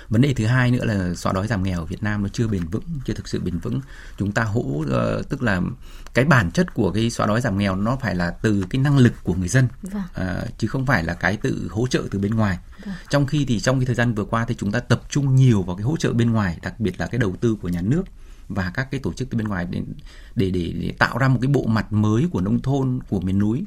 vấn 0.10 0.22
đề 0.22 0.33
thứ 0.33 0.45
hai 0.45 0.72
nữa 0.72 0.86
là 0.86 1.13
xóa 1.16 1.33
đói 1.33 1.48
giảm 1.48 1.63
nghèo 1.63 1.80
ở 1.80 1.86
Việt 1.86 2.04
Nam 2.04 2.24
nó 2.24 2.30
chưa 2.30 2.48
bền 2.48 2.66
vững 2.66 2.83
chưa 3.06 3.13
thực 3.13 3.27
sự 3.27 3.39
bền 3.39 3.60
vững 3.60 3.81
chúng 4.18 4.31
ta 4.31 4.44
hỗ 4.44 4.62
uh, 4.62 4.86
tức 5.30 5.44
là 5.44 5.62
cái 6.13 6.25
bản 6.25 6.51
chất 6.51 6.74
của 6.74 6.92
cái 6.92 7.10
xóa 7.10 7.28
đói 7.28 7.42
giảm 7.42 7.57
nghèo 7.57 7.75
nó 7.75 7.98
phải 8.01 8.16
là 8.16 8.31
từ 8.31 8.66
cái 8.69 8.81
năng 8.81 8.98
lực 8.98 9.13
của 9.24 9.33
người 9.33 9.48
dân 9.48 9.68
vâng. 9.81 10.04
uh, 10.21 10.57
chứ 10.57 10.68
không 10.68 10.86
phải 10.86 11.04
là 11.04 11.13
cái 11.13 11.38
tự 11.38 11.68
hỗ 11.71 11.88
trợ 11.88 12.04
từ 12.12 12.19
bên 12.19 12.36
ngoài 12.36 12.57
vâng. 12.86 12.95
trong 13.10 13.25
khi 13.25 13.45
thì 13.45 13.60
trong 13.60 13.80
cái 13.80 13.86
thời 13.86 13.95
gian 13.95 14.13
vừa 14.13 14.25
qua 14.25 14.45
thì 14.45 14.56
chúng 14.57 14.71
ta 14.71 14.80
tập 14.80 15.01
trung 15.10 15.36
nhiều 15.36 15.62
vào 15.62 15.75
cái 15.75 15.83
hỗ 15.83 15.98
trợ 15.98 16.13
bên 16.13 16.31
ngoài 16.31 16.60
đặc 16.62 16.80
biệt 16.80 17.00
là 17.00 17.07
cái 17.07 17.19
đầu 17.19 17.36
tư 17.42 17.57
của 17.62 17.69
nhà 17.69 17.81
nước 17.81 18.04
và 18.50 18.71
các 18.74 18.88
cái 18.92 19.00
tổ 19.00 19.13
chức 19.13 19.30
từ 19.30 19.38
bên 19.38 19.47
ngoài 19.47 19.68
để 19.69 19.81
để 20.36 20.50
để, 20.51 20.74
để 20.80 20.94
tạo 21.00 21.18
ra 21.18 21.27
một 21.27 21.39
cái 21.42 21.47
bộ 21.47 21.65
mặt 21.68 21.94
mới 21.94 22.27
của 22.31 22.42
nông 22.42 22.62
thôn 22.62 23.00
của 23.09 23.19
miền 23.19 23.39
núi 23.39 23.63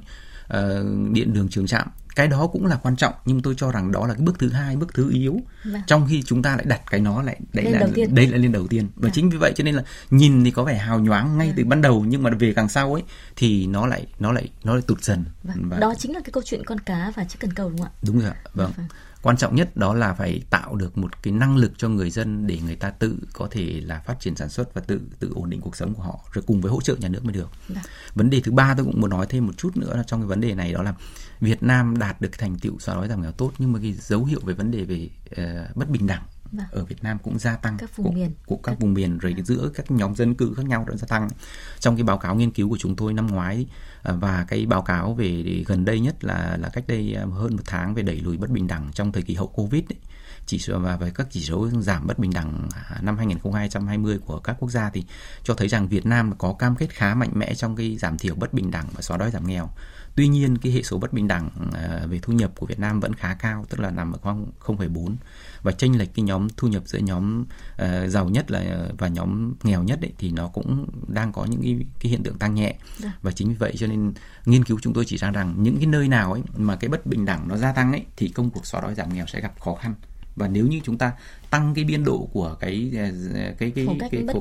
uh, 0.55 1.13
điện 1.13 1.33
đường 1.33 1.49
trường 1.49 1.67
trạm 1.67 1.89
cái 2.19 2.29
đó 2.29 2.47
cũng 2.47 2.67
là 2.67 2.77
quan 2.77 2.97
trọng 2.97 3.15
nhưng 3.25 3.43
tôi 3.43 3.55
cho 3.57 3.71
rằng 3.71 3.93
đó 3.93 4.07
là 4.07 4.15
cái 4.15 4.23
bước 4.23 4.39
thứ 4.39 4.49
hai 4.49 4.77
bước 4.77 4.95
thứ 4.95 5.11
yếu 5.11 5.41
vâng. 5.65 5.83
trong 5.87 6.07
khi 6.09 6.23
chúng 6.23 6.43
ta 6.43 6.57
lại 6.57 6.65
đặt 6.69 6.81
cái 6.91 7.01
nó 7.01 7.23
lại 7.23 7.41
đấy 7.53 7.65
lên 7.65 7.73
là 7.73 7.79
đầu 7.79 7.89
tiên. 7.95 8.15
đây 8.15 8.27
là 8.27 8.37
lên 8.37 8.53
đầu 8.53 8.67
tiên 8.67 8.89
và 8.97 9.09
à. 9.09 9.13
chính 9.15 9.31
vì 9.31 9.39
vậy 9.39 9.53
cho 9.57 9.65
nên 9.65 9.75
là 9.75 9.83
nhìn 10.11 10.45
thì 10.45 10.51
có 10.51 10.65
vẻ 10.65 10.79
hào 10.79 11.01
nhoáng 11.01 11.39
ngay 11.39 11.49
à. 11.49 11.55
từ 11.57 11.65
ban 11.65 11.83
đầu 11.83 12.05
nhưng 12.09 12.23
mà 12.23 12.31
về 12.31 12.53
càng 12.53 12.69
sau 12.69 12.95
ấy 12.95 13.03
thì 13.37 13.67
nó 13.67 13.87
lại 13.87 14.07
nó 14.19 14.33
lại 14.33 14.49
nó 14.65 14.75
lại 14.75 14.83
tụt 14.87 15.03
dần 15.03 15.25
vâng. 15.43 15.69
và... 15.69 15.79
đó 15.79 15.95
chính 15.99 16.15
là 16.15 16.21
cái 16.21 16.31
câu 16.33 16.43
chuyện 16.47 16.65
con 16.65 16.81
cá 16.81 17.13
và 17.17 17.25
chiếc 17.25 17.39
cần 17.41 17.53
cầu 17.53 17.71
đúng 17.71 17.79
không 17.79 17.87
ạ 17.87 17.99
đúng 18.03 18.21
rồi 18.21 18.31
ạ 18.31 18.37
vâng. 18.55 18.73
vâng 18.77 18.87
quan 19.23 19.37
trọng 19.37 19.57
nhất 19.57 19.77
đó 19.77 19.95
là 19.95 20.15
phải 20.15 20.43
tạo 20.51 20.75
được 20.75 20.99
một 20.99 21.23
cái 21.23 21.33
năng 21.33 21.57
lực 21.57 21.73
cho 21.79 21.89
người 21.89 22.11
dân 22.11 22.47
để 22.47 22.59
người 22.65 22.77
ta 22.77 22.91
tự 22.91 23.19
có 23.33 23.49
thể 23.51 23.81
là 23.85 24.01
phát 24.01 24.21
triển 24.21 24.37
sản 24.37 24.49
xuất 24.49 24.75
và 24.75 24.81
tự 24.81 25.01
tự 25.19 25.33
ổn 25.35 25.51
định 25.51 25.61
cuộc 25.61 25.77
sống 25.77 25.95
của 25.95 26.03
họ 26.03 26.21
rồi 26.33 26.45
cùng 26.47 26.61
với 26.61 26.73
hỗ 26.73 26.81
trợ 26.81 26.97
nhà 26.99 27.09
nước 27.09 27.25
mới 27.25 27.33
được. 27.33 27.51
Đã. 27.69 27.75
Dạ. 27.75 27.83
Vấn 28.15 28.31
đề 28.31 28.41
thứ 28.41 28.53
ba 28.53 28.75
tôi 28.77 28.87
cũng 28.87 29.01
muốn 29.01 29.11
nói 29.11 29.27
thêm 29.29 29.47
một 29.47 29.53
chút 29.57 29.77
nữa 29.77 29.97
là 29.97 30.03
trong 30.03 30.21
cái 30.21 30.29
vấn 30.29 30.41
đề 30.41 30.55
này 30.55 30.73
đó 30.73 30.83
là 30.83 30.95
Việt 31.41 31.63
Nam 31.63 31.99
đạt 31.99 32.21
được 32.21 32.39
thành 32.39 32.59
tựu 32.59 32.79
xóa 32.79 32.95
đói 32.95 33.09
giảm 33.09 33.23
nghèo 33.23 33.33
tốt 33.33 33.53
nhưng 33.59 33.73
mà 33.73 33.79
cái 33.83 33.93
dấu 33.93 34.25
hiệu 34.25 34.41
về 34.45 34.55
vấn 34.55 34.71
đề 34.71 34.85
về 34.85 35.09
uh, 35.43 35.77
bất 35.77 35.91
bình 35.91 36.07
đẳng 36.07 36.23
Vâng. 36.53 36.67
ở 36.73 36.85
Việt 36.85 37.03
Nam 37.03 37.19
cũng 37.19 37.39
gia 37.39 37.57
tăng. 37.57 37.79
Các 37.79 37.97
vùng 37.97 38.07
của, 38.07 38.13
miền. 38.13 38.31
của 38.47 38.57
các 38.57 38.81
vùng 38.81 38.95
miền 38.95 39.19
rồi 39.19 39.35
giữa 39.45 39.71
các 39.75 39.91
nhóm 39.91 40.15
dân 40.15 40.35
cư 40.35 40.55
khác 40.57 40.67
nhau 40.67 40.85
đã 40.89 40.97
gia 40.97 41.07
tăng. 41.07 41.29
Trong 41.79 41.97
cái 41.97 42.03
báo 42.03 42.19
cáo 42.19 42.35
nghiên 42.35 42.51
cứu 42.51 42.69
của 42.69 42.79
chúng 42.79 42.97
tôi 42.97 43.13
năm 43.13 43.27
ngoái 43.27 43.67
à, 44.03 44.13
và 44.13 44.45
cái 44.49 44.67
báo 44.67 44.83
cáo 44.83 45.15
về 45.15 45.63
gần 45.67 45.85
đây 45.85 46.01
nhất 46.01 46.25
là 46.25 46.57
là 46.61 46.69
cách 46.69 46.85
đây 46.87 47.15
à, 47.15 47.25
hơn 47.33 47.57
một 47.57 47.63
tháng 47.67 47.95
về 47.95 48.03
đẩy 48.03 48.21
lùi 48.21 48.37
bất 48.37 48.51
bình 48.51 48.67
đẳng 48.67 48.91
trong 48.93 49.13
thời 49.13 49.23
kỳ 49.23 49.35
hậu 49.35 49.47
Covid 49.47 49.83
ấy, 49.83 49.99
chỉ 50.47 50.59
số 50.59 50.79
và 50.79 50.97
về 50.97 51.11
các 51.15 51.27
chỉ 51.31 51.41
số 51.41 51.69
giảm 51.71 52.07
bất 52.07 52.19
bình 52.19 52.33
đẳng 52.35 52.69
à, 52.75 52.99
năm 53.03 53.17
2020 53.17 54.19
của 54.19 54.39
các 54.39 54.57
quốc 54.59 54.71
gia 54.71 54.91
thì 54.91 55.05
cho 55.43 55.55
thấy 55.55 55.69
rằng 55.69 55.89
Việt 55.89 56.07
Nam 56.07 56.33
có 56.39 56.53
cam 56.53 56.77
kết 56.77 56.91
khá 56.91 57.15
mạnh 57.15 57.31
mẽ 57.35 57.55
trong 57.55 57.77
cái 57.77 57.97
giảm 57.97 58.19
thiểu 58.19 58.35
bất 58.35 58.55
bình 58.55 58.71
đẳng 58.71 58.87
và 58.93 59.03
xóa 59.03 59.17
đói 59.17 59.31
giảm 59.31 59.47
nghèo. 59.47 59.71
Tuy 60.15 60.29
nhiên 60.29 60.59
cái 60.59 60.73
hệ 60.73 60.83
số 60.83 60.99
bất 60.99 61.13
bình 61.13 61.29
đẳng 61.29 61.51
về 62.09 62.19
thu 62.23 62.33
nhập 62.33 62.53
của 62.57 62.67
Việt 62.67 62.79
Nam 62.79 63.01
vẫn 63.01 63.15
khá 63.15 63.35
cao, 63.35 63.65
tức 63.69 63.81
là 63.81 63.91
nằm 63.91 64.13
ở 64.13 64.19
khoảng 64.19 64.47
0,4 64.61 65.17
và 65.63 65.73
chênh 65.73 65.99
lệch 65.99 66.15
cái 66.15 66.23
nhóm 66.23 66.49
thu 66.57 66.69
nhập 66.69 66.83
giữa 66.87 66.99
nhóm 66.99 67.45
uh, 67.83 67.89
giàu 68.09 68.29
nhất 68.29 68.51
là 68.51 68.89
và 68.99 69.09
nhóm 69.09 69.55
nghèo 69.63 69.83
nhất 69.83 70.01
ấy, 70.01 70.13
thì 70.19 70.31
nó 70.31 70.49
cũng 70.49 70.87
đang 71.09 71.33
có 71.33 71.45
những 71.45 71.63
cái, 71.63 71.79
cái 72.01 72.11
hiện 72.11 72.23
tượng 72.23 72.39
tăng 72.39 72.55
nhẹ 72.55 72.73
Được. 72.73 73.05
Dạ. 73.05 73.13
và 73.23 73.33
chính 73.33 73.49
vì 73.49 73.55
vậy 73.55 73.75
cho 73.77 73.87
nên 73.87 74.13
nghiên 74.47 74.65
cứu 74.65 74.79
chúng 74.83 74.93
tôi 74.93 75.05
chỉ 75.05 75.17
ra 75.17 75.31
rằng 75.31 75.55
những 75.59 75.77
cái 75.77 75.87
nơi 75.87 76.09
nào 76.09 76.33
ấy 76.33 76.43
mà 76.57 76.77
cái 76.77 76.89
bất 76.89 77.07
bình 77.07 77.25
đẳng 77.25 77.49
nó 77.49 77.57
gia 77.57 77.73
tăng 77.73 77.93
ấy 77.93 78.05
thì 78.17 78.29
công 78.29 78.51
cuộc 78.51 78.67
xóa 78.67 78.81
đói 78.81 78.95
giảm 78.95 79.15
nghèo 79.15 79.27
sẽ 79.27 79.41
gặp 79.41 79.61
khó 79.61 79.75
khăn 79.75 79.95
và 80.37 80.49
nếu 80.49 80.67
như 80.67 80.81
chúng 80.85 80.99
ta 80.99 81.13
tăng 81.51 81.75
cái 81.75 81.85
biên 81.85 82.05
độ 82.05 82.29
của 82.33 82.57
cái 82.61 82.91
cái 82.93 83.13
cái 83.59 83.71
cái, 83.71 83.87
khoảng 83.87 83.99
cách 83.99 84.11
cái, 84.13 84.23
bất 84.23 84.35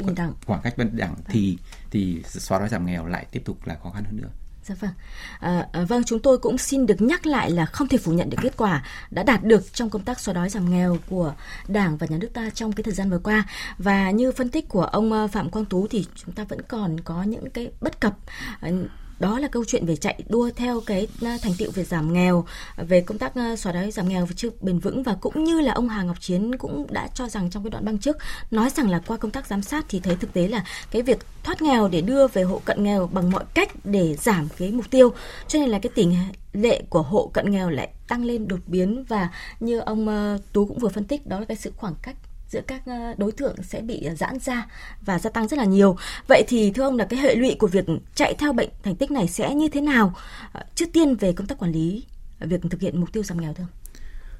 khoảng 0.45 0.61
cách 0.61 0.77
bất 0.77 0.83
bình 0.83 0.97
đẳng 0.97 1.15
thì 1.29 1.57
thì 1.91 2.21
xóa 2.25 2.59
đói 2.59 2.69
giảm 2.69 2.85
nghèo 2.85 3.05
lại 3.05 3.25
tiếp 3.31 3.41
tục 3.45 3.57
là 3.65 3.77
khó 3.83 3.89
khăn 3.89 4.03
hơn 4.03 4.17
nữa 4.17 4.29
Dạ 4.67 4.75
vâng. 4.79 4.91
À, 5.39 5.67
à, 5.71 5.83
vâng, 5.83 6.03
chúng 6.03 6.19
tôi 6.19 6.37
cũng 6.37 6.57
xin 6.57 6.85
được 6.85 7.01
nhắc 7.01 7.25
lại 7.25 7.51
là 7.51 7.65
không 7.65 7.87
thể 7.87 7.97
phủ 7.97 8.11
nhận 8.11 8.29
được 8.29 8.37
kết 8.41 8.57
quả 8.57 8.83
đã 9.11 9.23
đạt 9.23 9.43
được 9.43 9.73
trong 9.73 9.89
công 9.89 10.03
tác 10.03 10.19
xóa 10.19 10.33
đói 10.33 10.49
giảm 10.49 10.71
nghèo 10.71 10.97
của 11.09 11.33
Đảng 11.67 11.97
và 11.97 12.07
nhà 12.09 12.17
nước 12.17 12.29
ta 12.33 12.49
trong 12.49 12.71
cái 12.71 12.83
thời 12.83 12.93
gian 12.93 13.09
vừa 13.09 13.19
qua. 13.19 13.45
Và 13.77 14.11
như 14.11 14.31
phân 14.31 14.49
tích 14.49 14.69
của 14.69 14.83
ông 14.83 15.11
ờ, 15.11 15.27
Phạm 15.27 15.49
Quang 15.49 15.65
Tú 15.65 15.87
thì 15.87 16.05
chúng 16.15 16.35
ta 16.35 16.43
vẫn 16.43 16.61
còn 16.61 16.99
có 16.99 17.23
những 17.23 17.49
cái 17.49 17.71
bất 17.81 17.99
cập 17.99 18.17
ờ, 18.61 18.71
đó 19.19 19.39
là 19.39 19.47
câu 19.47 19.65
chuyện 19.65 19.85
về 19.85 19.95
chạy 19.95 20.23
đua 20.29 20.49
theo 20.55 20.81
cái 20.85 21.07
à, 21.21 21.37
thành 21.41 21.53
tiệu 21.57 21.71
về 21.71 21.83
giảm 21.83 22.13
nghèo, 22.13 22.45
về 22.77 23.01
công 23.01 23.17
tác 23.17 23.35
à, 23.35 23.55
xóa 23.55 23.73
đói 23.73 23.91
giảm 23.91 24.09
nghèo 24.09 24.27
chưa 24.35 24.49
bền 24.61 24.79
vững. 24.79 25.03
Và 25.03 25.15
cũng 25.21 25.43
như 25.43 25.61
là 25.61 25.73
ông 25.73 25.89
Hà 25.89 26.03
Ngọc 26.03 26.21
Chiến 26.21 26.57
cũng 26.57 26.85
đã 26.89 27.07
cho 27.07 27.29
rằng 27.29 27.49
trong 27.49 27.63
cái 27.63 27.69
đoạn 27.69 27.85
băng 27.85 27.97
trước, 27.97 28.17
nói 28.51 28.69
rằng 28.69 28.89
là 28.89 29.01
qua 29.07 29.17
công 29.17 29.31
tác 29.31 29.47
giám 29.47 29.61
sát 29.61 29.85
thì 29.89 29.99
thấy 29.99 30.15
thực 30.15 30.33
tế 30.33 30.47
là 30.47 30.63
cái 30.91 31.01
việc 31.01 31.17
thoát 31.43 31.61
nghèo 31.61 31.87
để 31.87 32.01
đưa 32.01 32.27
về 32.27 32.43
hộ 32.43 32.61
cận 32.65 32.83
nghèo 32.83 33.07
bằng 33.07 33.31
mọi 33.31 33.43
cách 33.53 33.69
để 33.83 34.15
giảm 34.15 34.47
cái 34.57 34.71
mục 34.71 34.85
tiêu. 34.89 35.13
Cho 35.47 35.59
nên 35.59 35.69
là 35.69 35.79
cái 35.79 35.91
tỷ 35.95 36.07
lệ 36.53 36.83
của 36.89 37.01
hộ 37.01 37.31
cận 37.33 37.51
nghèo 37.51 37.69
lại 37.69 37.89
tăng 38.07 38.25
lên 38.25 38.47
đột 38.47 38.59
biến. 38.67 39.03
Và 39.07 39.29
như 39.59 39.79
ông 39.79 40.07
à, 40.07 40.37
Tú 40.53 40.65
cũng 40.65 40.79
vừa 40.79 40.89
phân 40.89 41.03
tích, 41.03 41.27
đó 41.27 41.39
là 41.39 41.45
cái 41.45 41.57
sự 41.57 41.71
khoảng 41.77 41.95
cách 42.01 42.15
giữa 42.49 42.61
các 42.67 42.81
ờ, 42.85 43.13
đối 43.17 43.31
tượng 43.31 43.55
sẽ 43.63 43.81
bị 43.81 44.07
giãn 44.17 44.39
ra 44.39 44.67
và 45.01 45.19
gia 45.19 45.29
tăng 45.29 45.47
rất 45.47 45.59
là 45.59 45.65
nhiều. 45.65 45.97
Vậy 46.27 46.43
thì 46.47 46.71
thưa 46.71 46.83
ông 46.83 46.97
là 46.97 47.05
cái 47.05 47.19
hệ 47.19 47.35
lụy 47.35 47.55
của 47.59 47.67
việc 47.67 47.85
chạy 48.15 48.35
theo 48.39 48.53
bệnh 48.53 48.69
thành 48.83 48.95
tích 48.95 49.11
này 49.11 49.27
sẽ 49.27 49.55
như 49.55 49.69
thế 49.69 49.81
nào? 49.81 50.13
Ờ, 50.51 50.63
trước 50.75 50.85
tiên 50.93 51.15
về 51.15 51.33
công 51.33 51.47
tác 51.47 51.57
quản 51.59 51.71
lý 51.71 52.03
việc 52.39 52.61
thực 52.69 52.81
hiện 52.81 52.99
mục 52.99 53.13
tiêu 53.13 53.23
giảm 53.23 53.41
nghèo 53.41 53.53
thưa 53.53 53.63
ông? 53.63 53.69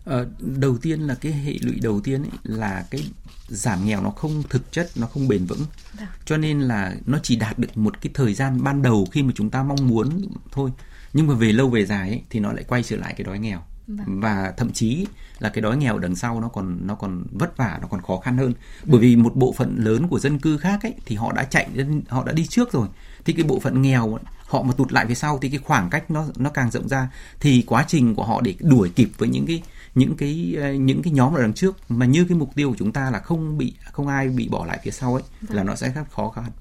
Ờ, 0.06 0.28
đầu 0.40 0.78
tiên 0.78 1.00
là 1.02 1.16
cái 1.16 1.32
hệ 1.32 1.54
lụy 1.62 1.80
đầu 1.82 2.02
tiên 2.02 2.24
ấy 2.24 2.40
là 2.44 2.86
cái 2.92 3.04
giảm 3.48 3.86
nghèo 3.86 4.02
nó 4.02 4.10
không 4.10 4.44
thực 4.50 4.72
chất 4.72 4.90
nó 4.96 5.08
không 5.08 5.28
bền 5.28 5.46
vững. 5.46 5.66
Vâng. 6.00 6.08
cho 6.26 6.38
nên 6.38 6.62
là 6.62 6.96
nó 7.06 7.20
chỉ 7.24 7.36
đạt 7.36 7.60
được 7.60 7.78
một 7.78 8.02
cái 8.02 8.12
thời 8.14 8.34
gian 8.34 8.64
ban 8.64 8.82
đầu 8.82 9.08
khi 9.12 9.24
mà 9.24 9.32
chúng 9.36 9.50
ta 9.50 9.64
mong 9.64 9.88
muốn 9.88 10.22
thôi 10.52 10.72
nhưng 11.14 11.28
mà 11.28 11.34
về 11.34 11.52
lâu 11.52 11.70
về 11.70 11.86
dài 11.86 12.10
ấy, 12.10 12.22
thì 12.30 12.40
nó 12.40 12.52
lại 12.52 12.64
quay 12.68 12.84
trở 12.84 12.98
lại 12.98 13.14
cái 13.18 13.24
đói 13.24 13.40
nghèo 13.40 13.64
Vâng. 13.88 14.20
và 14.20 14.54
thậm 14.58 14.72
chí 14.72 15.06
là 15.40 15.50
cái 15.50 15.62
đói 15.62 15.78
nghèo 15.78 16.00
đằng 16.00 16.16
sau 16.16 16.42
nó 16.42 16.48
còn 16.48 16.88
nó 16.88 16.96
còn 16.96 17.24
vất 17.32 17.58
vả 17.58 17.80
nó 17.82 17.88
còn 17.88 18.02
khó 18.02 18.18
khăn 18.18 18.38
hơn 18.38 18.54
bởi 18.84 19.02
vì 19.02 19.16
một 19.16 19.36
bộ 19.36 19.54
phận 19.58 19.76
lớn 19.78 20.08
của 20.08 20.20
dân 20.20 20.40
cư 20.40 20.58
khác 20.58 20.80
ấy 20.84 20.94
thì 21.06 21.16
họ 21.16 21.32
đã 21.32 21.44
chạy 21.44 21.70
họ 22.10 22.24
đã 22.24 22.34
đi 22.34 22.46
trước 22.46 22.72
rồi 22.72 22.88
thì 23.26 23.34
cái 23.34 23.44
bộ 23.44 23.60
phận 23.60 23.82
nghèo 23.82 24.20
họ 24.48 24.62
mà 24.62 24.74
tụt 24.74 24.92
lại 24.92 25.06
phía 25.08 25.16
sau 25.16 25.40
thì 25.42 25.50
cái 25.50 25.60
khoảng 25.60 25.90
cách 25.90 26.12
nó 26.12 26.26
nó 26.38 26.50
càng 26.50 26.72
rộng 26.72 26.88
ra 26.88 27.10
thì 27.40 27.64
quá 27.68 27.86
trình 27.88 28.16
của 28.16 28.24
họ 28.24 28.42
để 28.42 28.56
đuổi 28.60 28.92
kịp 28.96 29.10
với 29.18 29.30
những 29.30 29.46
cái 29.46 29.64
những 29.96 30.16
cái 30.18 30.56
ờ, 30.62 30.74
những 30.74 31.02
cái 31.02 31.14
nhóm 31.14 31.34
ở 31.34 31.42
đằng 31.42 31.54
trước 31.54 31.78
mà 31.90 32.06
như 32.06 32.26
cái 32.30 32.38
mục 32.38 32.56
tiêu 32.56 32.70
của 32.70 32.76
chúng 32.80 32.92
ta 32.92 33.12
là 33.12 33.20
không 33.20 33.58
bị 33.58 33.74
không 33.92 34.08
ai 34.08 34.30
bị 34.30 34.48
bỏ 34.48 34.66
lại 34.66 34.80
phía 34.84 34.92
sau 34.92 35.14
ấy 35.14 35.24
vâng. 35.42 35.58
là 35.58 35.64
nó 35.64 35.76
sẽ 35.76 35.90
rất 35.90 36.04
khó 36.12 36.30
khăn 36.30 36.52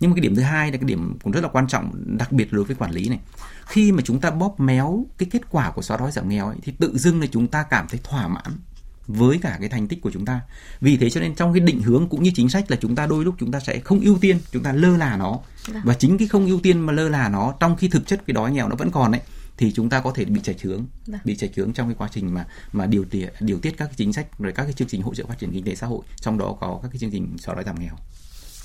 nhưng 0.00 0.10
mà 0.10 0.14
cái 0.14 0.20
điểm 0.20 0.36
thứ 0.36 0.42
hai 0.42 0.72
là 0.72 0.78
cái 0.78 0.84
điểm 0.84 1.18
cũng 1.22 1.32
rất 1.32 1.40
là 1.40 1.48
quan 1.48 1.66
trọng 1.68 1.92
đặc 2.18 2.32
biệt 2.32 2.52
đối 2.52 2.64
với 2.64 2.76
quản 2.76 2.90
lý 2.90 3.08
này 3.08 3.18
khi 3.66 3.92
mà 3.92 4.02
chúng 4.04 4.20
ta 4.20 4.30
bóp 4.30 4.60
méo 4.60 5.06
cái 5.18 5.28
kết 5.32 5.50
quả 5.50 5.70
của 5.70 5.82
xóa 5.82 5.96
đói 5.96 6.12
giảm 6.12 6.28
nghèo 6.28 6.46
ấy, 6.46 6.56
thì 6.62 6.72
tự 6.78 6.98
dưng 6.98 7.20
là 7.20 7.26
chúng 7.30 7.46
ta 7.46 7.62
cảm 7.62 7.88
thấy 7.88 8.00
thỏa 8.04 8.28
mãn 8.28 8.58
với 9.06 9.38
cả 9.42 9.56
cái 9.60 9.68
thành 9.68 9.88
tích 9.88 10.00
của 10.00 10.10
chúng 10.10 10.24
ta 10.24 10.40
vì 10.80 10.96
thế 10.96 11.10
cho 11.10 11.20
nên 11.20 11.34
trong 11.34 11.52
cái 11.52 11.60
định 11.60 11.82
hướng 11.82 12.08
cũng 12.08 12.22
như 12.22 12.30
chính 12.34 12.48
sách 12.48 12.70
là 12.70 12.76
chúng 12.80 12.94
ta 12.94 13.06
đôi 13.06 13.24
lúc 13.24 13.34
chúng 13.38 13.52
ta 13.52 13.60
sẽ 13.60 13.80
không 13.80 14.00
ưu 14.00 14.18
tiên 14.20 14.38
chúng 14.52 14.62
ta 14.62 14.72
lơ 14.72 14.96
là 14.96 15.16
nó 15.16 15.38
vâng. 15.72 15.82
và 15.84 15.94
chính 15.94 16.18
cái 16.18 16.28
không 16.28 16.46
ưu 16.46 16.60
tiên 16.60 16.80
mà 16.80 16.92
lơ 16.92 17.08
là 17.08 17.28
nó 17.28 17.54
trong 17.60 17.76
khi 17.76 17.88
thực 17.88 18.06
chất 18.06 18.22
cái 18.26 18.34
đói 18.34 18.52
nghèo 18.52 18.68
nó 18.68 18.76
vẫn 18.76 18.90
còn 18.90 19.12
đấy 19.12 19.20
thì 19.56 19.72
chúng 19.72 19.88
ta 19.88 20.00
có 20.00 20.12
thể 20.12 20.24
bị 20.24 20.40
chạch 20.42 20.62
hướng 20.62 20.86
vâng. 21.06 21.20
bị 21.24 21.36
chạch 21.36 21.50
hướng 21.56 21.72
trong 21.72 21.88
cái 21.88 21.94
quá 21.98 22.08
trình 22.12 22.34
mà 22.34 22.46
mà 22.72 22.86
điều 22.86 23.04
tiết 23.04 23.28
điều 23.40 23.58
tiết 23.58 23.70
các 23.76 23.84
cái 23.84 23.94
chính 23.96 24.12
sách 24.12 24.38
rồi 24.38 24.52
các 24.52 24.64
cái 24.64 24.72
chương 24.72 24.88
trình 24.88 25.02
hỗ 25.02 25.14
trợ 25.14 25.26
phát 25.26 25.38
triển 25.38 25.52
kinh 25.52 25.64
tế 25.64 25.74
xã 25.74 25.86
hội 25.86 26.02
trong 26.20 26.38
đó 26.38 26.56
có 26.60 26.78
các 26.82 26.88
cái 26.92 26.98
chương 26.98 27.10
trình 27.10 27.36
xóa 27.38 27.54
đói 27.54 27.64
giảm 27.64 27.80
nghèo 27.80 27.96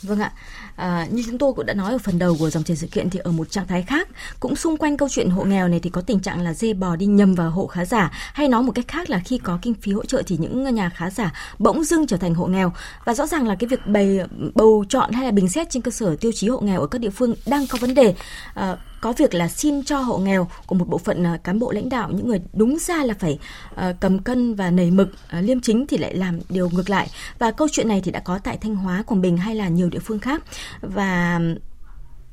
Vâng 0.07 0.19
ạ, 0.19 0.31
à, 0.75 1.07
như 1.11 1.23
chúng 1.25 1.37
tôi 1.37 1.53
cũng 1.53 1.65
đã 1.65 1.73
nói 1.73 1.91
ở 1.91 1.97
phần 1.97 2.19
đầu 2.19 2.35
của 2.39 2.49
dòng 2.49 2.63
chảy 2.63 2.77
sự 2.77 2.87
kiện 2.87 3.09
thì 3.09 3.19
ở 3.19 3.31
một 3.31 3.51
trạng 3.51 3.67
thái 3.67 3.81
khác 3.81 4.09
cũng 4.39 4.55
xung 4.55 4.77
quanh 4.77 4.97
câu 4.97 5.09
chuyện 5.09 5.29
hộ 5.29 5.43
nghèo 5.43 5.67
này 5.67 5.79
thì 5.79 5.89
có 5.89 6.01
tình 6.01 6.19
trạng 6.19 6.41
là 6.41 6.53
dê 6.53 6.73
bò 6.73 6.95
đi 6.95 7.05
nhầm 7.05 7.35
vào 7.35 7.49
hộ 7.49 7.67
khá 7.67 7.85
giả 7.85 8.11
hay 8.33 8.47
nói 8.47 8.63
một 8.63 8.71
cách 8.75 8.87
khác 8.87 9.09
là 9.09 9.19
khi 9.19 9.37
có 9.37 9.59
kinh 9.61 9.73
phí 9.73 9.91
hỗ 9.91 10.05
trợ 10.05 10.23
thì 10.27 10.37
những 10.37 10.75
nhà 10.75 10.89
khá 10.89 11.09
giả 11.09 11.33
bỗng 11.59 11.83
dưng 11.83 12.07
trở 12.07 12.17
thành 12.17 12.35
hộ 12.35 12.47
nghèo. 12.47 12.73
Và 13.05 13.13
rõ 13.13 13.27
ràng 13.27 13.47
là 13.47 13.55
cái 13.55 13.67
việc 13.67 13.87
bày 13.87 14.19
bầu 14.55 14.85
chọn 14.89 15.11
hay 15.11 15.25
là 15.25 15.31
bình 15.31 15.49
xét 15.49 15.69
trên 15.69 15.81
cơ 15.81 15.91
sở 15.91 16.15
tiêu 16.15 16.31
chí 16.35 16.47
hộ 16.47 16.59
nghèo 16.59 16.81
ở 16.81 16.87
các 16.87 17.01
địa 17.01 17.09
phương 17.09 17.35
đang 17.45 17.67
có 17.67 17.77
vấn 17.81 17.93
đề. 17.93 18.15
À, 18.53 18.77
có 19.05 19.13
việc 19.13 19.33
là 19.33 19.47
xin 19.47 19.83
cho 19.83 19.99
hộ 19.99 20.17
nghèo 20.17 20.47
của 20.65 20.75
một 20.75 20.89
bộ 20.89 20.97
phận 20.97 21.23
ờ, 21.23 21.37
cán 21.43 21.59
bộ 21.59 21.71
lãnh 21.71 21.89
đạo 21.89 22.11
những 22.11 22.27
người 22.27 22.41
đúng 22.53 22.77
ra 22.79 23.03
là 23.03 23.13
phải 23.19 23.39
ờ, 23.75 23.95
cầm 23.99 24.19
cân 24.19 24.55
và 24.55 24.71
nảy 24.71 24.91
mực 24.91 25.09
ờ, 25.29 25.41
liêm 25.41 25.61
chính 25.61 25.87
thì 25.87 25.97
lại 25.97 26.15
làm 26.15 26.39
điều 26.49 26.69
ngược 26.69 26.89
lại 26.89 27.09
và 27.39 27.51
câu 27.51 27.67
chuyện 27.71 27.87
này 27.87 28.01
thì 28.03 28.11
đã 28.11 28.19
có 28.19 28.39
tại 28.43 28.57
Thanh 28.57 28.75
Hóa, 28.75 29.03
Quảng 29.07 29.21
Bình 29.21 29.37
hay 29.37 29.55
là 29.55 29.67
nhiều 29.67 29.89
địa 29.89 29.99
phương 29.99 30.19
khác 30.19 30.43
và 30.81 31.39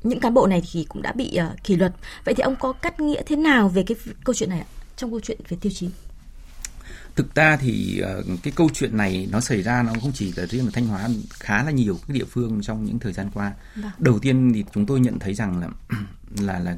những 0.03 0.19
cán 0.19 0.33
bộ 0.33 0.47
này 0.47 0.61
thì 0.71 0.85
cũng 0.89 1.01
đã 1.01 1.11
bị 1.11 1.39
kỷ 1.63 1.75
luật. 1.75 1.93
Vậy 2.25 2.33
thì 2.35 2.41
ông 2.41 2.55
có 2.55 2.73
cắt 2.73 2.99
nghĩa 2.99 3.21
thế 3.25 3.35
nào 3.35 3.69
về 3.69 3.83
cái 3.83 3.97
câu 4.23 4.33
chuyện 4.33 4.49
này 4.49 4.59
ạ? 4.59 4.67
Trong 4.97 5.11
câu 5.11 5.19
chuyện 5.19 5.37
về 5.49 5.57
tiêu 5.61 5.71
chí? 5.75 5.89
Thực 7.15 7.35
ra 7.35 7.57
thì 7.57 8.03
cái 8.43 8.53
câu 8.55 8.69
chuyện 8.73 8.97
này 8.97 9.27
nó 9.31 9.39
xảy 9.39 9.63
ra 9.63 9.83
nó 9.83 9.93
không 10.01 10.11
chỉ 10.13 10.33
là 10.37 10.45
riêng 10.45 10.65
ở 10.65 10.71
thanh 10.73 10.87
hóa 10.87 11.09
khá 11.29 11.63
là 11.63 11.71
nhiều 11.71 11.99
các 12.07 12.13
địa 12.13 12.25
phương 12.25 12.61
trong 12.61 12.85
những 12.85 12.99
thời 12.99 13.13
gian 13.13 13.29
qua 13.33 13.53
vâng. 13.75 13.91
đầu 13.99 14.19
tiên 14.19 14.51
thì 14.53 14.63
chúng 14.73 14.85
tôi 14.85 14.99
nhận 14.99 15.19
thấy 15.19 15.33
rằng 15.33 15.59
là 15.59 15.67
là 16.39 16.59
là 16.59 16.77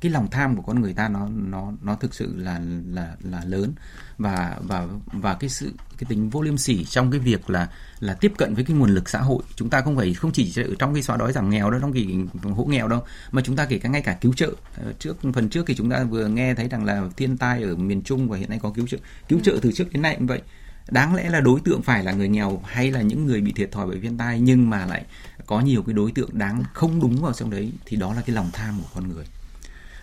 cái 0.00 0.12
lòng 0.12 0.30
tham 0.30 0.56
của 0.56 0.62
con 0.62 0.80
người 0.80 0.94
ta 0.94 1.08
nó 1.08 1.28
nó 1.34 1.72
nó 1.82 1.94
thực 1.94 2.14
sự 2.14 2.36
là 2.36 2.60
là 2.86 3.16
là 3.20 3.44
lớn 3.44 3.72
và 4.20 4.56
và 4.62 4.86
và 5.12 5.34
cái 5.34 5.50
sự 5.50 5.72
cái 5.98 6.06
tính 6.08 6.30
vô 6.30 6.42
liêm 6.42 6.56
sỉ 6.56 6.84
trong 6.84 7.10
cái 7.10 7.20
việc 7.20 7.50
là 7.50 7.68
là 8.00 8.14
tiếp 8.14 8.32
cận 8.38 8.54
với 8.54 8.64
cái 8.64 8.76
nguồn 8.76 8.90
lực 8.90 9.08
xã 9.08 9.18
hội. 9.18 9.42
Chúng 9.56 9.70
ta 9.70 9.80
không 9.80 9.96
phải 9.96 10.14
không 10.14 10.32
chỉ 10.32 10.52
ở 10.56 10.74
trong 10.78 10.94
cái 10.94 11.02
xóa 11.02 11.16
đói 11.16 11.32
giảm 11.32 11.50
nghèo 11.50 11.70
đâu 11.70 11.80
trong 11.80 11.92
cái 11.92 12.06
hộ 12.42 12.64
nghèo 12.64 12.88
đâu 12.88 13.02
mà 13.32 13.42
chúng 13.44 13.56
ta 13.56 13.64
kể 13.64 13.78
cả 13.78 13.88
ngay 13.88 14.02
cả 14.02 14.16
cứu 14.20 14.34
trợ. 14.34 14.52
Ờ, 14.76 14.92
trước 14.98 15.16
phần 15.34 15.48
trước 15.48 15.66
thì 15.66 15.74
chúng 15.74 15.90
ta 15.90 16.04
vừa 16.04 16.28
nghe 16.28 16.54
thấy 16.54 16.68
rằng 16.68 16.84
là 16.84 17.02
thiên 17.16 17.36
tai 17.36 17.62
ở 17.62 17.76
miền 17.76 18.02
Trung 18.02 18.28
và 18.28 18.38
hiện 18.38 18.50
nay 18.50 18.58
có 18.62 18.70
cứu 18.70 18.86
trợ. 18.86 18.98
Cứu 19.28 19.40
trợ 19.42 19.58
từ 19.62 19.72
trước 19.72 19.92
đến 19.92 20.02
nay 20.02 20.14
cũng 20.18 20.26
vậy. 20.26 20.42
Đáng 20.90 21.14
lẽ 21.14 21.30
là 21.30 21.40
đối 21.40 21.60
tượng 21.60 21.82
phải 21.82 22.04
là 22.04 22.12
người 22.12 22.28
nghèo 22.28 22.62
hay 22.66 22.90
là 22.90 23.02
những 23.02 23.26
người 23.26 23.40
bị 23.40 23.52
thiệt 23.52 23.72
thòi 23.72 23.86
bởi 23.86 24.00
thiên 24.00 24.18
tai 24.18 24.40
nhưng 24.40 24.70
mà 24.70 24.86
lại 24.86 25.04
có 25.46 25.60
nhiều 25.60 25.82
cái 25.82 25.94
đối 25.94 26.12
tượng 26.12 26.30
đáng 26.32 26.64
không 26.72 27.00
đúng 27.00 27.22
vào 27.22 27.32
trong 27.32 27.50
đấy 27.50 27.72
thì 27.86 27.96
đó 27.96 28.14
là 28.14 28.22
cái 28.26 28.36
lòng 28.36 28.50
tham 28.52 28.74
của 28.82 28.88
con 28.94 29.08
người. 29.08 29.24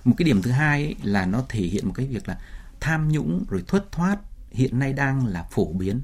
Một 0.03 0.15
cái 0.17 0.25
điểm 0.25 0.41
thứ 0.41 0.51
hai 0.51 0.83
ấy, 0.83 0.95
là 1.03 1.25
nó 1.25 1.43
thể 1.49 1.59
hiện 1.59 1.85
một 1.87 1.93
cái 1.95 2.05
việc 2.05 2.27
là 2.27 2.37
tham 2.87 3.09
nhũng 3.11 3.45
rồi 3.49 3.63
thoát 3.67 3.83
thoát 3.91 4.17
hiện 4.51 4.79
nay 4.79 4.93
đang 4.93 5.27
là 5.27 5.43
phổ 5.51 5.73
biến. 5.73 6.01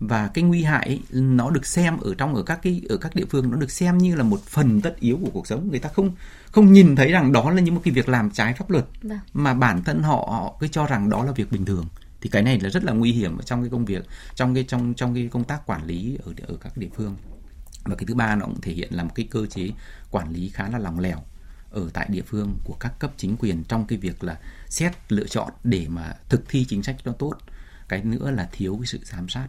Và 0.00 0.28
cái 0.34 0.44
nguy 0.44 0.62
hại 0.62 0.86
ấy, 0.86 1.00
nó 1.10 1.50
được 1.50 1.66
xem 1.66 1.98
ở 1.98 2.14
trong 2.18 2.34
ở 2.34 2.42
các 2.42 2.58
cái 2.62 2.82
ở 2.88 2.96
các 2.96 3.14
địa 3.14 3.24
phương 3.30 3.50
nó 3.50 3.56
được 3.56 3.70
xem 3.70 3.98
như 3.98 4.14
là 4.14 4.22
một 4.22 4.40
phần 4.44 4.80
tất 4.80 5.00
yếu 5.00 5.18
của 5.22 5.30
cuộc 5.30 5.46
sống. 5.46 5.68
Người 5.70 5.78
ta 5.78 5.88
không 5.88 6.12
không 6.52 6.72
nhìn 6.72 6.96
thấy 6.96 7.12
rằng 7.12 7.32
đó 7.32 7.50
là 7.50 7.60
những 7.60 7.74
một 7.74 7.80
cái 7.84 7.94
việc 7.94 8.08
làm 8.08 8.30
trái 8.30 8.54
pháp 8.54 8.70
luật 8.70 8.84
vâng. 9.02 9.18
mà 9.32 9.54
bản 9.54 9.82
thân 9.84 10.02
họ 10.02 10.16
họ 10.16 10.56
cứ 10.60 10.68
cho 10.68 10.86
rằng 10.86 11.10
đó 11.10 11.24
là 11.24 11.32
việc 11.32 11.52
bình 11.52 11.64
thường. 11.64 11.86
Thì 12.20 12.30
cái 12.30 12.42
này 12.42 12.60
là 12.60 12.68
rất 12.68 12.84
là 12.84 12.92
nguy 12.92 13.12
hiểm 13.12 13.38
trong 13.44 13.62
cái 13.62 13.70
công 13.70 13.84
việc 13.84 14.06
trong 14.34 14.54
cái 14.54 14.64
trong 14.64 14.94
trong 14.94 15.14
cái 15.14 15.28
công 15.32 15.44
tác 15.44 15.66
quản 15.66 15.86
lý 15.86 16.18
ở 16.24 16.32
ở 16.46 16.56
các 16.60 16.76
địa 16.76 16.90
phương. 16.96 17.16
Và 17.84 17.94
cái 17.94 18.06
thứ 18.06 18.14
ba 18.14 18.36
nó 18.36 18.46
cũng 18.46 18.60
thể 18.60 18.72
hiện 18.72 18.94
là 18.94 19.04
một 19.04 19.14
cái 19.14 19.28
cơ 19.30 19.46
chế 19.46 19.70
quản 20.10 20.32
lý 20.32 20.48
khá 20.48 20.68
là 20.68 20.78
lòng 20.78 21.00
lẻo 21.00 21.18
ở 21.70 21.90
tại 21.92 22.06
địa 22.10 22.22
phương 22.22 22.56
của 22.64 22.76
các 22.80 22.98
cấp 22.98 23.12
chính 23.16 23.36
quyền 23.36 23.64
trong 23.64 23.86
cái 23.86 23.98
việc 23.98 24.24
là 24.24 24.38
xét 24.66 24.92
lựa 25.08 25.26
chọn 25.26 25.52
để 25.64 25.86
mà 25.88 26.12
thực 26.28 26.48
thi 26.48 26.64
chính 26.68 26.82
sách 26.82 26.96
nó 27.04 27.12
tốt. 27.12 27.34
Cái 27.88 28.04
nữa 28.04 28.30
là 28.30 28.48
thiếu 28.52 28.76
cái 28.80 28.86
sự 28.86 29.00
giám 29.04 29.28
sát 29.28 29.48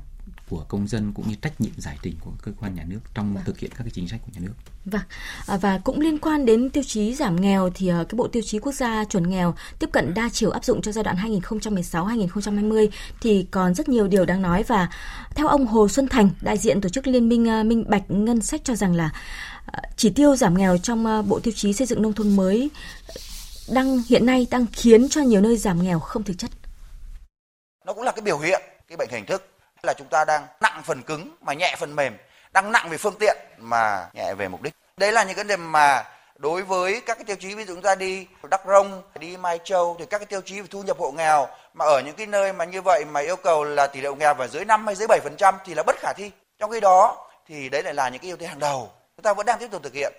của 0.49 0.65
công 0.67 0.87
dân 0.87 1.11
cũng 1.15 1.29
như 1.29 1.35
trách 1.41 1.61
nhiệm 1.61 1.71
giải 1.77 1.97
trình 2.01 2.15
của 2.19 2.31
cơ 2.41 2.51
quan 2.59 2.75
nhà 2.75 2.83
nước 2.87 2.99
trong 3.13 3.33
vâng. 3.33 3.43
thực 3.45 3.59
hiện 3.59 3.71
các 3.71 3.83
cái 3.83 3.91
chính 3.93 4.07
sách 4.07 4.19
của 4.25 4.31
nhà 4.33 4.39
nước. 4.45 4.53
Vâng. 4.85 5.01
À, 5.47 5.57
và 5.57 5.77
cũng 5.83 5.99
liên 5.99 6.17
quan 6.17 6.45
đến 6.45 6.69
tiêu 6.69 6.83
chí 6.87 7.15
giảm 7.15 7.41
nghèo 7.41 7.69
thì 7.75 7.91
uh, 7.91 8.09
cái 8.09 8.17
bộ 8.17 8.27
tiêu 8.27 8.43
chí 8.45 8.59
quốc 8.59 8.71
gia 8.71 9.03
chuẩn 9.03 9.29
nghèo 9.29 9.55
tiếp 9.79 9.89
cận 9.91 10.13
đa 10.13 10.29
chiều 10.33 10.51
áp 10.51 10.65
dụng 10.65 10.81
cho 10.81 10.91
giai 10.91 11.03
đoạn 11.03 11.15
2016-2020 11.15 12.87
thì 13.21 13.47
còn 13.51 13.73
rất 13.73 13.89
nhiều 13.89 14.07
điều 14.07 14.25
đáng 14.25 14.41
nói 14.41 14.63
và 14.63 14.89
theo 15.35 15.47
ông 15.47 15.67
Hồ 15.67 15.87
Xuân 15.87 16.07
Thành, 16.07 16.29
đại 16.41 16.57
diện 16.57 16.81
tổ 16.81 16.89
chức 16.89 17.07
Liên 17.07 17.29
minh 17.29 17.59
uh, 17.59 17.65
Minh 17.65 17.85
Bạch 17.87 18.11
Ngân 18.11 18.41
sách 18.41 18.61
cho 18.63 18.75
rằng 18.75 18.95
là 18.95 19.09
uh, 19.67 19.83
chỉ 19.95 20.09
tiêu 20.09 20.35
giảm 20.35 20.57
nghèo 20.57 20.77
trong 20.77 21.19
uh, 21.19 21.25
bộ 21.25 21.39
tiêu 21.39 21.53
chí 21.57 21.73
xây 21.73 21.87
dựng 21.87 22.01
nông 22.01 22.13
thôn 22.13 22.35
mới 22.35 22.69
đang 23.71 24.01
hiện 24.09 24.25
nay 24.25 24.47
đang 24.51 24.65
khiến 24.73 25.09
cho 25.09 25.21
nhiều 25.21 25.41
nơi 25.41 25.57
giảm 25.57 25.83
nghèo 25.83 25.99
không 25.99 26.23
thực 26.23 26.37
chất. 26.37 26.51
Nó 27.85 27.93
cũng 27.93 28.03
là 28.03 28.11
cái 28.11 28.21
biểu 28.21 28.39
hiện 28.39 28.61
cái 28.87 28.97
bệnh 28.97 29.09
hình 29.11 29.25
thức 29.25 29.58
là 29.83 29.93
chúng 29.93 30.07
ta 30.07 30.25
đang 30.25 30.47
nặng 30.61 30.81
phần 30.83 31.03
cứng 31.03 31.35
mà 31.41 31.53
nhẹ 31.53 31.75
phần 31.79 31.95
mềm, 31.95 32.17
đang 32.51 32.71
nặng 32.71 32.89
về 32.89 32.97
phương 32.97 33.15
tiện 33.19 33.37
mà 33.57 34.09
nhẹ 34.13 34.33
về 34.33 34.47
mục 34.47 34.61
đích. 34.61 34.73
Đấy 34.97 35.11
là 35.11 35.23
những 35.23 35.35
cái 35.35 35.43
điểm 35.43 35.71
mà 35.71 36.05
đối 36.35 36.61
với 36.61 37.01
các 37.05 37.17
cái 37.17 37.25
tiêu 37.25 37.35
chí 37.39 37.55
ví 37.55 37.65
dụ 37.65 37.73
chúng 37.73 37.83
ta 37.83 37.95
đi 37.95 38.27
Đắk 38.49 38.61
Rông, 38.65 39.03
đi 39.19 39.37
Mai 39.37 39.59
Châu 39.63 39.95
thì 39.99 40.05
các 40.05 40.17
cái 40.17 40.25
tiêu 40.25 40.41
chí 40.45 40.61
về 40.61 40.67
thu 40.71 40.83
nhập 40.83 40.97
hộ 40.99 41.11
nghèo 41.11 41.47
mà 41.73 41.85
ở 41.85 42.01
những 42.05 42.15
cái 42.15 42.27
nơi 42.27 42.53
mà 42.53 42.65
như 42.65 42.81
vậy 42.81 43.05
mà 43.05 43.19
yêu 43.19 43.35
cầu 43.35 43.63
là 43.63 43.87
tỷ 43.87 44.01
lệ 44.01 44.09
hộ 44.09 44.15
nghèo 44.15 44.33
và 44.33 44.47
dưới 44.47 44.65
5 44.65 44.85
hay 44.85 44.95
dưới 44.95 45.07
7% 45.07 45.53
thì 45.65 45.73
là 45.73 45.83
bất 45.83 45.95
khả 45.99 46.13
thi. 46.13 46.31
Trong 46.59 46.71
khi 46.71 46.79
đó 46.79 47.27
thì 47.47 47.69
đấy 47.69 47.83
lại 47.83 47.93
là 47.93 48.09
những 48.09 48.21
cái 48.21 48.29
ưu 48.29 48.37
tiên 48.37 48.49
hàng 48.49 48.59
đầu. 48.59 48.91
Chúng 49.15 49.23
ta 49.23 49.33
vẫn 49.33 49.45
đang 49.45 49.59
tiếp 49.59 49.67
tục 49.71 49.83
thực 49.83 49.93
hiện. 49.93 50.13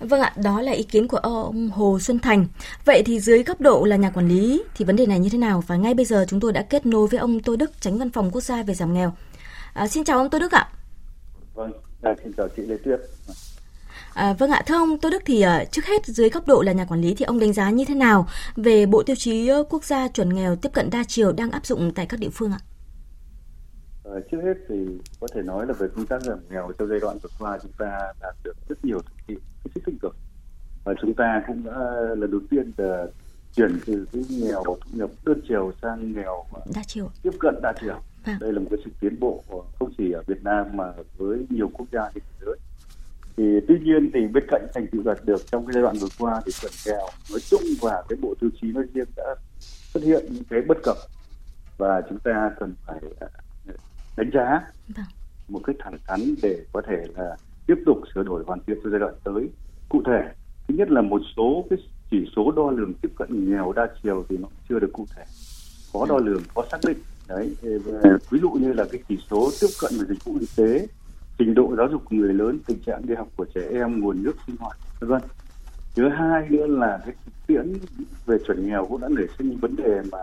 Vâng 0.00 0.20
ạ, 0.20 0.32
đó 0.36 0.60
là 0.60 0.72
ý 0.72 0.82
kiến 0.82 1.08
của 1.08 1.16
ông 1.16 1.70
Hồ 1.70 1.98
Xuân 2.00 2.18
Thành. 2.18 2.46
Vậy 2.84 3.02
thì 3.06 3.20
dưới 3.20 3.42
góc 3.42 3.60
độ 3.60 3.84
là 3.84 3.96
nhà 3.96 4.10
quản 4.10 4.28
lý 4.28 4.62
thì 4.74 4.84
vấn 4.84 4.96
đề 4.96 5.06
này 5.06 5.18
như 5.18 5.28
thế 5.28 5.38
nào? 5.38 5.64
Và 5.66 5.76
ngay 5.76 5.94
bây 5.94 6.04
giờ 6.04 6.24
chúng 6.28 6.40
tôi 6.40 6.52
đã 6.52 6.62
kết 6.62 6.86
nối 6.86 7.06
với 7.06 7.20
ông 7.20 7.40
Tô 7.40 7.56
Đức, 7.56 7.80
tránh 7.80 7.98
văn 7.98 8.10
phòng 8.10 8.30
quốc 8.30 8.40
gia 8.40 8.62
về 8.62 8.74
giảm 8.74 8.94
nghèo. 8.94 9.12
À, 9.72 9.88
xin 9.88 10.04
chào 10.04 10.18
ông 10.18 10.30
Tô 10.30 10.38
Đức 10.38 10.52
ạ. 10.52 10.68
Vâng, 11.54 11.72
à, 12.02 12.14
xin 12.22 12.32
chào 12.36 12.48
chị 12.56 12.62
Lê 12.62 12.76
Tuyết. 12.84 13.00
À, 14.14 14.32
vâng 14.32 14.50
ạ, 14.50 14.62
thưa 14.66 14.74
ông 14.74 14.98
Tô 14.98 15.10
Đức 15.10 15.22
thì 15.26 15.44
uh, 15.46 15.72
trước 15.72 15.86
hết 15.86 16.06
dưới 16.06 16.30
góc 16.30 16.46
độ 16.46 16.62
là 16.62 16.72
nhà 16.72 16.84
quản 16.84 17.00
lý 17.00 17.14
thì 17.14 17.24
ông 17.24 17.38
đánh 17.38 17.52
giá 17.52 17.70
như 17.70 17.84
thế 17.84 17.94
nào 17.94 18.28
về 18.56 18.86
bộ 18.86 19.02
tiêu 19.02 19.16
chí 19.16 19.50
quốc 19.70 19.84
gia 19.84 20.08
chuẩn 20.08 20.34
nghèo 20.34 20.56
tiếp 20.56 20.68
cận 20.72 20.90
đa 20.90 21.04
chiều 21.08 21.32
đang 21.32 21.50
áp 21.50 21.66
dụng 21.66 21.92
tại 21.94 22.06
các 22.06 22.20
địa 22.20 22.30
phương 22.32 22.52
ạ? 22.52 22.58
À, 24.14 24.20
trước 24.30 24.38
hết 24.44 24.54
thì 24.68 24.74
có 25.20 25.26
thể 25.34 25.42
nói 25.42 25.66
là 25.66 25.72
về 25.72 25.88
công 25.96 26.06
tác 26.06 26.22
giảm 26.22 26.38
nghèo 26.50 26.72
trong 26.78 26.88
giai 26.88 27.00
đoạn 27.00 27.18
vừa 27.22 27.30
qua 27.38 27.58
chúng 27.62 27.72
ta 27.78 28.12
đạt 28.20 28.34
được 28.44 28.54
rất 28.68 28.84
nhiều 28.84 29.00
thành 29.06 29.16
tiệu 29.26 29.38
hết 29.64 29.70
sức 29.74 29.80
tích 29.86 29.94
cực. 30.02 30.16
Và 30.84 30.94
chúng 31.00 31.14
ta 31.14 31.42
cũng 31.46 31.64
đã 31.64 31.72
lần 32.16 32.30
đầu 32.30 32.40
tiên 32.50 32.72
là 32.76 33.06
chuyển 33.54 33.78
từ 33.86 34.06
cái 34.12 34.22
nghèo 34.30 34.64
thu 34.64 34.76
nhập 34.92 35.10
đơn 35.24 35.40
chiều 35.48 35.72
sang 35.82 36.12
nghèo 36.12 36.44
đa 36.74 36.82
chiều. 36.86 37.10
tiếp 37.22 37.30
cận 37.40 37.54
đa 37.62 37.72
chiều. 37.80 38.00
À. 38.24 38.38
đây 38.40 38.52
là 38.52 38.60
một 38.60 38.66
cái 38.70 38.78
sự 38.84 38.90
tiến 39.00 39.20
bộ 39.20 39.44
không 39.78 39.92
chỉ 39.98 40.12
ở 40.12 40.22
Việt 40.26 40.42
Nam 40.44 40.66
mà 40.72 40.92
với 41.16 41.46
nhiều 41.50 41.70
quốc 41.72 41.86
gia 41.92 42.10
trên 42.14 42.22
thế 42.24 42.46
giới. 42.46 42.56
Thì 43.36 43.44
tuy 43.68 43.78
nhiên 43.78 44.10
thì 44.14 44.26
bên 44.26 44.44
cạnh 44.48 44.66
thành 44.74 44.86
tựu 44.92 45.02
đạt 45.02 45.18
được 45.24 45.46
trong 45.46 45.66
cái 45.66 45.72
giai 45.72 45.82
đoạn 45.82 45.96
vừa 45.96 46.08
qua 46.18 46.40
thì 46.46 46.52
chuẩn 46.52 46.72
nghèo 46.86 47.08
nói 47.30 47.40
chung 47.40 47.62
và 47.80 48.02
cái 48.08 48.18
bộ 48.22 48.34
tiêu 48.40 48.50
chí 48.60 48.72
nói 48.72 48.84
riêng 48.94 49.08
đã 49.16 49.34
xuất 49.92 50.02
hiện 50.02 50.26
những 50.30 50.44
cái 50.50 50.60
bất 50.68 50.78
cập. 50.82 50.96
Và 51.78 52.02
chúng 52.08 52.18
ta 52.18 52.50
cần 52.60 52.74
phải 52.86 53.00
đánh 54.18 54.30
giá 54.34 54.60
vâng. 54.96 55.06
một 55.48 55.60
cách 55.64 55.76
thẳng 55.78 55.98
thắn 56.06 56.20
để 56.42 56.64
có 56.72 56.82
thể 56.86 57.04
là 57.16 57.36
tiếp 57.66 57.78
tục 57.86 57.98
sửa 58.14 58.22
đổi 58.22 58.44
hoàn 58.46 58.60
thiện 58.66 58.78
trong 58.82 58.90
giai 58.92 59.00
đoạn 59.00 59.14
tới. 59.24 59.48
Cụ 59.88 60.02
thể 60.06 60.22
thứ 60.68 60.74
nhất 60.74 60.90
là 60.90 61.02
một 61.02 61.22
số 61.36 61.64
cái 61.70 61.78
chỉ 62.10 62.30
số 62.36 62.52
đo 62.56 62.70
lường 62.70 62.94
tiếp 62.94 63.08
cận 63.16 63.50
nghèo 63.50 63.72
đa 63.72 63.88
chiều 64.02 64.24
thì 64.28 64.36
nó 64.36 64.48
chưa 64.68 64.78
được 64.78 64.90
cụ 64.92 65.06
thể. 65.16 65.24
Khó 65.92 66.06
đo 66.08 66.18
lường 66.18 66.42
khó 66.54 66.64
xác 66.70 66.78
định. 66.86 66.98
Đấy 67.28 67.56
ví 68.30 68.38
dụ 68.42 68.50
như 68.50 68.72
là 68.72 68.84
cái 68.92 69.02
chỉ 69.08 69.18
số 69.30 69.50
tiếp 69.60 69.66
cận 69.80 69.92
về 69.98 70.04
dịch 70.08 70.24
vụ 70.24 70.32
y 70.40 70.46
tế 70.56 70.86
trình 71.38 71.54
độ 71.54 71.74
giáo 71.76 71.88
dục 71.88 72.02
của 72.04 72.16
người 72.16 72.34
lớn 72.34 72.58
tình 72.66 72.78
trạng 72.86 73.06
đi 73.06 73.14
học 73.14 73.28
của 73.36 73.46
trẻ 73.54 73.68
em 73.72 74.00
nguồn 74.00 74.22
nước 74.22 74.36
sinh 74.46 74.56
hoạt 74.58 74.76
vân 75.00 75.10
vân. 75.10 75.22
Thứ 75.96 76.08
hai 76.08 76.48
nữa 76.48 76.66
là 76.66 77.00
cái 77.04 77.14
thực 77.24 77.32
tiễn 77.46 77.72
về 78.26 78.38
chuẩn 78.46 78.66
nghèo 78.66 78.86
cũng 78.86 79.00
đã 79.00 79.08
nảy 79.08 79.26
sinh 79.38 79.56
vấn 79.56 79.76
đề 79.76 80.00
mà 80.12 80.18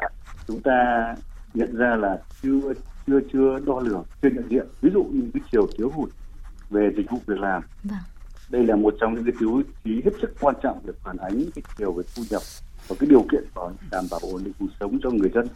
chúng 0.47 0.61
ta 0.61 1.15
nhận 1.53 1.75
ra 1.75 1.95
là 1.95 2.19
chưa 2.43 2.73
chưa 3.07 3.19
chưa 3.33 3.59
đo 3.65 3.79
lường 3.79 4.03
chưa 4.21 4.29
nhận 4.29 4.49
diện. 4.49 4.67
Ví 4.81 4.89
dụ 4.93 5.03
như 5.03 5.29
cái 5.33 5.41
chiều 5.51 5.67
thiếu 5.77 5.91
hụt 5.95 6.09
về 6.69 6.91
dịch 6.97 7.09
vụ 7.11 7.17
việc 7.25 7.39
làm. 7.39 7.63
Vâng. 7.83 7.99
đây 8.49 8.63
là 8.63 8.75
một 8.75 8.93
trong 8.99 9.15
những 9.15 9.23
cái 9.23 9.33
tiêu 9.39 9.61
chí 9.83 10.01
hết 10.05 10.11
sức 10.21 10.33
quan 10.39 10.55
trọng 10.63 10.79
để 10.85 10.93
phản 11.03 11.17
ánh 11.17 11.43
cái 11.55 11.63
chiều 11.77 11.91
về 11.91 12.03
thu 12.15 12.23
nhập 12.29 12.41
và 12.87 12.95
cái 12.99 13.09
điều 13.09 13.25
kiện 13.31 13.43
bảo 13.55 13.71
đảm 13.91 14.05
bảo 14.11 14.19
ổn 14.23 14.43
định 14.43 14.53
cuộc 14.59 14.67
sống 14.79 14.99
cho 15.03 15.09
người 15.09 15.29
dân. 15.33 15.47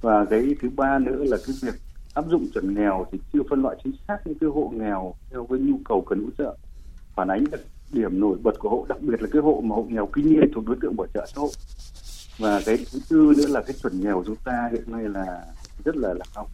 Và 0.00 0.24
cái 0.24 0.56
thứ 0.62 0.70
ba 0.76 0.98
nữa 0.98 1.24
là 1.24 1.36
cái 1.46 1.56
việc 1.62 1.74
áp 2.14 2.24
dụng 2.28 2.46
chuẩn 2.54 2.74
nghèo 2.74 3.06
thì 3.12 3.18
chưa 3.32 3.40
phân 3.50 3.62
loại 3.62 3.76
chính 3.84 3.92
xác 4.08 4.18
những 4.24 4.38
cái 4.38 4.50
hộ 4.50 4.72
nghèo 4.76 5.14
theo 5.30 5.46
cái 5.50 5.58
nhu 5.58 5.78
cầu 5.84 6.00
cần 6.00 6.24
hỗ 6.24 6.30
trợ. 6.38 6.56
Phản 7.14 7.28
ánh 7.28 7.44
được 7.50 7.64
điểm 7.92 8.20
nổi 8.20 8.38
bật 8.42 8.58
của 8.58 8.68
hộ 8.68 8.86
đặc 8.88 8.98
biệt 9.00 9.22
là 9.22 9.28
cái 9.32 9.42
hộ 9.42 9.62
mà 9.64 9.76
hộ 9.76 9.86
nghèo 9.88 10.06
kinh 10.06 10.32
niên 10.32 10.50
thuộc 10.54 10.66
đối 10.66 10.76
tượng 10.80 10.96
bảo 10.96 11.06
trợ 11.14 11.26
xã 11.26 11.40
hội. 11.40 11.50
Và 12.38 12.60
cái 12.66 12.76
thứ 12.92 12.98
tư 13.08 13.32
nữa 13.36 13.46
là 13.48 13.62
cái 13.62 13.76
chuẩn 13.82 14.00
nghèo 14.00 14.22
chúng 14.26 14.36
ta 14.44 14.68
hiện 14.72 14.84
nay 14.86 15.08
là 15.08 15.44
rất 15.84 15.96
là 15.96 16.14
lạc 16.14 16.28
hậu 16.34 16.48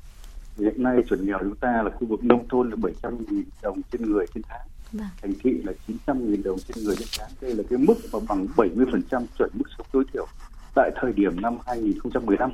hiện 0.59 0.83
nay 0.83 1.03
chuẩn 1.09 1.27
nghèo 1.27 1.39
chúng 1.41 1.57
ta 1.57 1.83
là 1.83 1.91
khu 1.91 2.07
vực 2.07 2.25
nông 2.25 2.49
thôn 2.49 2.71
là 2.71 2.77
700 2.77 3.19
nghìn 3.19 3.45
đồng 3.63 3.81
trên 3.93 4.13
người 4.13 4.27
trên 4.35 4.43
tháng. 4.49 4.67
Vâng. 4.93 5.07
thành 5.23 5.33
thị 5.43 5.63
là 5.65 5.73
900 5.87 6.31
nghìn 6.31 6.43
đồng 6.43 6.59
trên 6.59 6.85
người 6.85 6.97
trên 6.97 7.09
tháng. 7.19 7.31
Đây 7.41 7.55
là 7.55 7.63
cái 7.71 7.79
mức 7.79 7.95
mà 8.13 8.19
bằng 8.29 8.47
70 8.57 8.87
phần 8.93 9.03
trăm 9.11 9.27
chuẩn 9.39 9.51
mức 9.55 9.65
sống 9.79 9.87
tối 9.93 10.05
thiểu 10.13 10.27
tại 10.75 10.91
thời 11.01 11.13
điểm 11.13 11.41
năm 11.41 11.59
2015 11.67 12.51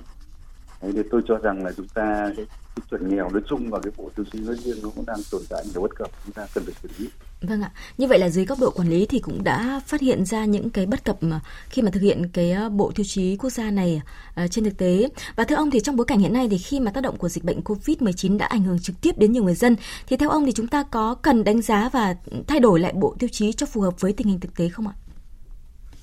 Đấy, 0.83 0.93
thì 0.95 1.03
tôi 1.11 1.23
cho 1.29 1.39
rằng 1.39 1.65
là 1.65 1.73
chúng 1.77 1.89
ta 1.89 2.33
cái, 2.37 2.47
cái 2.77 2.87
chuẩn 2.91 3.09
nghèo 3.09 3.31
nói 3.31 3.43
chung 3.49 3.71
và 3.71 3.81
cái 3.83 3.93
bộ 3.97 4.11
tiêu 4.17 4.27
chí 4.33 4.41
nói 4.41 4.57
riêng 4.57 4.77
nó 4.83 4.91
cũng 4.97 5.07
đang 5.07 5.19
tồn 5.31 5.43
tại 5.51 5.65
nhiều 5.73 5.83
bất 5.83 5.97
cập. 5.97 6.11
Chúng 6.25 6.33
ta 6.33 6.47
cần 6.55 6.65
phải 6.65 6.75
xử 6.83 6.89
lý 6.99 7.11
Vâng 7.43 7.63
ạ. 7.63 7.71
Như 7.99 8.07
vậy 8.07 8.19
là 8.19 8.29
dưới 8.29 8.45
góc 8.45 8.59
độ 8.61 8.71
quản 8.71 8.89
lý 8.89 9.07
thì 9.07 9.19
cũng 9.19 9.45
đã 9.45 9.81
phát 9.87 10.01
hiện 10.01 10.25
ra 10.25 10.45
những 10.45 10.71
cái 10.71 10.87
bất 10.87 11.05
cập 11.05 11.23
mà 11.23 11.41
khi 11.69 11.83
mà 11.83 11.91
thực 11.91 12.01
hiện 12.01 12.23
cái 12.33 12.53
ờ, 12.53 12.69
bộ 12.69 12.93
tiêu 12.95 13.05
chí 13.09 13.37
quốc 13.37 13.51
gia 13.51 13.71
này 13.71 14.03
uh, 14.45 14.51
trên 14.51 14.65
thực 14.65 14.79
tế. 14.79 15.09
Và 15.37 15.45
thưa 15.45 15.57
ông 15.57 15.71
thì 15.71 15.81
trong 15.81 15.97
bối 15.97 16.07
cảnh 16.07 16.19
hiện 16.19 16.33
nay 16.33 16.49
thì 16.51 16.59
khi 16.59 16.81
mà 16.81 16.91
tác 16.91 17.01
động 17.01 17.17
của 17.17 17.29
dịch 17.29 17.45
bệnh 17.45 17.61
Covid-19 17.61 18.39
đã 18.39 18.47
ảnh 18.47 18.63
hưởng 18.63 18.79
trực 18.79 18.97
tiếp 19.03 19.19
đến 19.19 19.33
nhiều 19.33 19.45
người 19.45 19.55
dân 19.55 19.77
thì 20.09 20.17
theo 20.17 20.31
ông 20.31 20.47
thì 20.47 20.53
chúng 20.53 20.67
ta 20.67 20.83
có 20.83 21.15
cần 21.15 21.45
đánh 21.45 21.63
giá 21.63 21.89
và 21.93 22.17
thay 22.47 22.61
đổi 22.61 22.81
lại 22.81 22.93
bộ 22.93 23.15
tiêu 23.19 23.29
chí 23.33 23.53
cho 23.53 23.67
phù 23.67 23.81
hợp 23.81 24.01
với 24.01 24.13
tình 24.13 24.27
hình 24.27 24.41
thực 24.41 24.57
tế 24.57 24.69
không 24.69 24.89
ạ? 24.89 24.95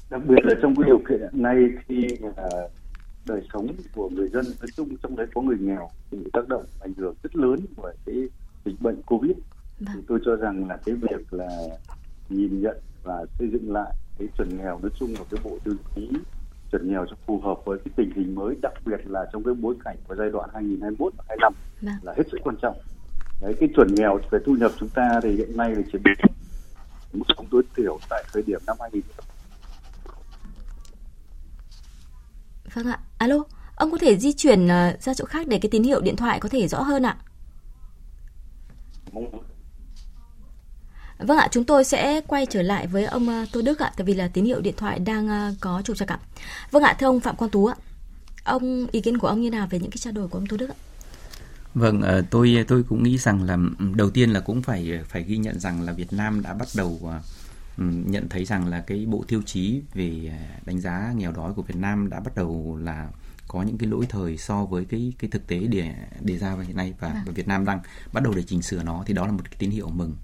Đặc 0.10 0.22
biệt 0.28 0.42
là 0.44 0.54
trong 0.62 0.76
cái 0.76 0.84
điều 0.86 1.00
kiện 1.10 1.20
hiện 1.20 1.44
nay 1.44 1.56
uh, 2.28 2.72
đời 3.26 3.42
sống 3.54 3.68
của 3.96 4.10
người 4.10 4.28
dân 4.28 4.46
nói 4.60 4.68
chung 4.78 4.98
trong 5.04 5.16
đấy 5.16 5.28
có 5.34 5.42
người 5.42 5.58
nghèo 5.60 5.90
thì 6.12 6.18
tác 6.34 6.48
động 6.48 6.64
ảnh 6.80 6.94
hưởng 6.98 7.16
rất 7.24 7.36
lớn 7.36 7.60
bởi 7.78 7.96
cái 8.06 8.16
dịch 8.66 8.82
bệnh 8.82 9.02
Covid 9.02 9.38
thì 9.80 9.86
vâng. 9.86 10.04
tôi 10.08 10.20
cho 10.26 10.36
rằng 10.36 10.68
là 10.68 10.78
cái 10.86 10.96
việc 10.96 11.34
là 11.34 11.50
nhìn 12.30 12.62
nhận 12.62 12.78
và 13.04 13.26
xây 13.40 13.50
dựng 13.50 13.74
lại 13.74 13.94
cái 14.20 14.28
chuẩn 14.38 14.58
nghèo 14.58 14.80
nói 14.82 14.92
chung 15.00 15.14
là 15.14 15.20
cái 15.32 15.40
bộ 15.44 15.58
tiêu 15.64 15.74
chí 15.96 16.10
chuẩn 16.72 16.90
nghèo 16.90 17.06
cho 17.10 17.16
phù 17.26 17.40
hợp 17.40 17.66
với 17.66 17.80
cái 17.86 17.92
tình 17.96 18.12
hình 18.16 18.36
mới 18.36 18.56
đặc 18.62 18.74
biệt 18.86 19.00
là 19.06 19.26
trong 19.34 19.44
cái 19.44 19.54
bối 19.54 19.76
cảnh 19.86 19.98
của 20.08 20.16
giai 20.16 20.30
đoạn 20.30 20.50
2021 20.54 21.14
và 21.18 21.24
25 21.28 21.54
vâng. 21.82 21.96
là 22.02 22.14
hết 22.18 22.24
sức 22.32 22.38
quan 22.44 22.56
trọng 22.62 22.78
đấy 23.42 23.56
cái 23.60 23.70
chuẩn 23.76 23.96
nghèo 23.96 24.20
về 24.32 24.40
thu 24.46 24.54
nhập 24.54 24.72
chúng 24.80 24.90
ta 24.90 25.20
thì 25.24 25.36
hiện 25.36 25.58
nay 25.58 25.76
là 25.76 25.82
chỉ 25.92 25.98
biết 26.04 26.18
mức 27.14 27.26
sống 27.38 27.48
tối 27.52 27.64
thiểu 27.76 27.98
tại 28.10 28.24
thời 28.34 28.44
điểm 28.44 28.60
năm 28.68 28.78
2000 28.80 29.02
Vâng 32.74 32.88
ạ. 32.88 33.00
Alo, 33.18 33.44
ông 33.76 33.92
có 33.92 33.98
thể 33.98 34.18
di 34.18 34.34
chuyển 34.34 34.68
ờ, 34.68 34.98
ra 35.00 35.14
chỗ 35.14 35.26
khác 35.26 35.48
để 35.48 35.60
cái 35.62 35.70
tín 35.70 35.84
hiệu 35.84 36.02
điện 36.02 36.16
thoại 36.16 36.40
có 36.40 36.50
thể 36.50 36.68
rõ 36.68 36.82
hơn 36.82 37.04
ạ? 37.06 37.18
Vâng 41.20 41.38
ạ, 41.38 41.48
chúng 41.52 41.64
tôi 41.64 41.84
sẽ 41.84 42.22
quay 42.28 42.46
trở 42.46 42.62
lại 42.62 42.88
với 42.88 43.06
ông 43.06 43.30
ờ, 43.30 43.46
Tô 43.52 43.62
Đức 43.62 43.80
ạ, 43.80 43.92
tại 43.98 44.06
vì 44.06 44.14
là 44.14 44.28
tín 44.28 44.46
hiệu 44.46 44.62
điện 44.62 44.74
thoại 44.78 45.00
đang 45.00 45.28
ờ, 45.28 45.54
có 45.60 45.82
trục 45.82 45.98
trặc 45.98 46.08
ạ. 46.08 46.20
Vâng 46.72 46.84
ạ, 46.84 46.96
thưa 47.00 47.08
ông 47.08 47.20
Phạm 47.20 47.36
Quang 47.36 47.52
Tú 47.52 47.66
ạ, 47.66 47.76
ông 48.44 48.88
ý 48.92 49.02
kiến 49.02 49.18
của 49.18 49.28
ông 49.28 49.42
như 49.42 49.50
nào 49.50 49.68
về 49.70 49.80
những 49.80 49.92
cái 49.92 49.98
trao 49.98 50.14
đổi 50.14 50.28
của 50.28 50.38
ông 50.38 50.48
Tô 50.48 50.58
Đức 50.58 50.70
ạ? 50.70 50.76
Vâng, 51.74 52.02
ờ, 52.02 52.22
tôi 52.30 52.66
tôi 52.68 52.84
cũng 52.84 53.04
nghĩ 53.04 53.18
rằng 53.18 53.44
là 53.44 53.58
đầu 53.96 54.10
tiên 54.10 54.30
là 54.30 54.40
cũng 54.40 54.62
phải 54.62 55.00
phải 55.10 55.24
ghi 55.24 55.38
nhận 55.38 55.60
rằng 55.60 55.82
là 55.82 55.94
Việt 55.94 56.14
Nam 56.14 56.42
đã 56.42 56.54
bắt 56.54 56.68
đầu 56.76 57.12
nhận 57.78 58.30
thấy 58.30 58.46
rằng 58.46 58.68
là 58.68 58.82
cái 58.82 59.06
bộ 59.06 59.24
tiêu 59.28 59.42
chí 59.46 59.82
về 59.94 60.32
đánh 60.66 60.82
giá 60.82 61.14
nghèo 61.16 61.32
đói 61.32 61.54
của 61.54 61.62
Việt 61.62 61.76
Nam 61.76 62.10
đã 62.10 62.20
bắt 62.20 62.36
đầu 62.36 62.80
là 62.82 63.10
có 63.48 63.64
những 63.64 63.78
cái 63.78 63.90
lỗi 63.90 64.06
thời 64.10 64.38
so 64.38 64.66
với 64.66 64.86
cái 64.86 65.14
cái 65.20 65.30
thực 65.30 65.48
tế 65.48 65.60
để 65.60 65.94
đề 66.22 66.38
ra 66.38 66.56
hiện 66.68 66.78
nay 66.78 66.94
và, 67.00 67.10
và 67.10 67.22
vâng. 67.26 67.34
Việt 67.34 67.48
Nam 67.48 67.66
đang 67.66 67.80
bắt 68.14 68.24
đầu 68.24 68.34
để 68.36 68.44
chỉnh 68.44 68.62
sửa 68.62 68.84
nó 68.84 69.04
thì 69.06 69.14
đó 69.14 69.26
là 69.26 69.32
một 69.32 69.44
cái 69.44 69.56
tín 69.58 69.70
hiệu 69.70 69.90
mừng 69.90 70.16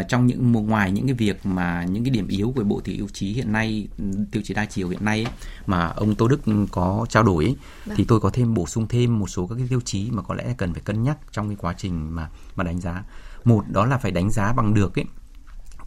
uh, 0.00 0.08
trong 0.08 0.26
những 0.26 0.52
ngoài 0.52 0.92
những 0.92 1.06
cái 1.06 1.14
việc 1.14 1.46
mà 1.46 1.84
những 1.84 2.04
cái 2.04 2.10
điểm 2.10 2.28
yếu 2.28 2.52
của 2.56 2.64
bộ 2.64 2.80
tiêu 2.80 3.08
chí 3.12 3.32
hiện 3.32 3.52
nay 3.52 3.88
tiêu 4.30 4.42
chí 4.44 4.54
đa 4.54 4.64
chiều 4.64 4.88
hiện 4.88 5.04
nay 5.04 5.24
ấy, 5.24 5.32
mà 5.66 5.86
ông 5.86 6.14
Tô 6.14 6.28
Đức 6.28 6.40
có 6.70 7.06
trao 7.08 7.22
đổi 7.22 7.44
ấy, 7.44 7.56
vâng. 7.86 7.96
thì 7.96 8.04
tôi 8.08 8.20
có 8.20 8.30
thêm 8.30 8.54
bổ 8.54 8.66
sung 8.66 8.88
thêm 8.88 9.18
một 9.18 9.30
số 9.30 9.46
các 9.46 9.54
cái 9.58 9.66
tiêu 9.68 9.80
chí 9.80 10.10
mà 10.10 10.22
có 10.22 10.34
lẽ 10.34 10.54
cần 10.58 10.72
phải 10.72 10.82
cân 10.82 11.02
nhắc 11.02 11.18
trong 11.32 11.48
cái 11.48 11.56
quá 11.60 11.74
trình 11.78 12.14
mà 12.14 12.28
mà 12.56 12.64
đánh 12.64 12.80
giá 12.80 13.04
một 13.44 13.64
đó 13.68 13.86
là 13.86 13.98
phải 13.98 14.10
đánh 14.10 14.30
giá 14.30 14.52
bằng 14.52 14.74
được 14.74 14.98
ấy 14.98 15.04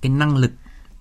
cái 0.01 0.09
năng 0.09 0.37
lực 0.37 0.51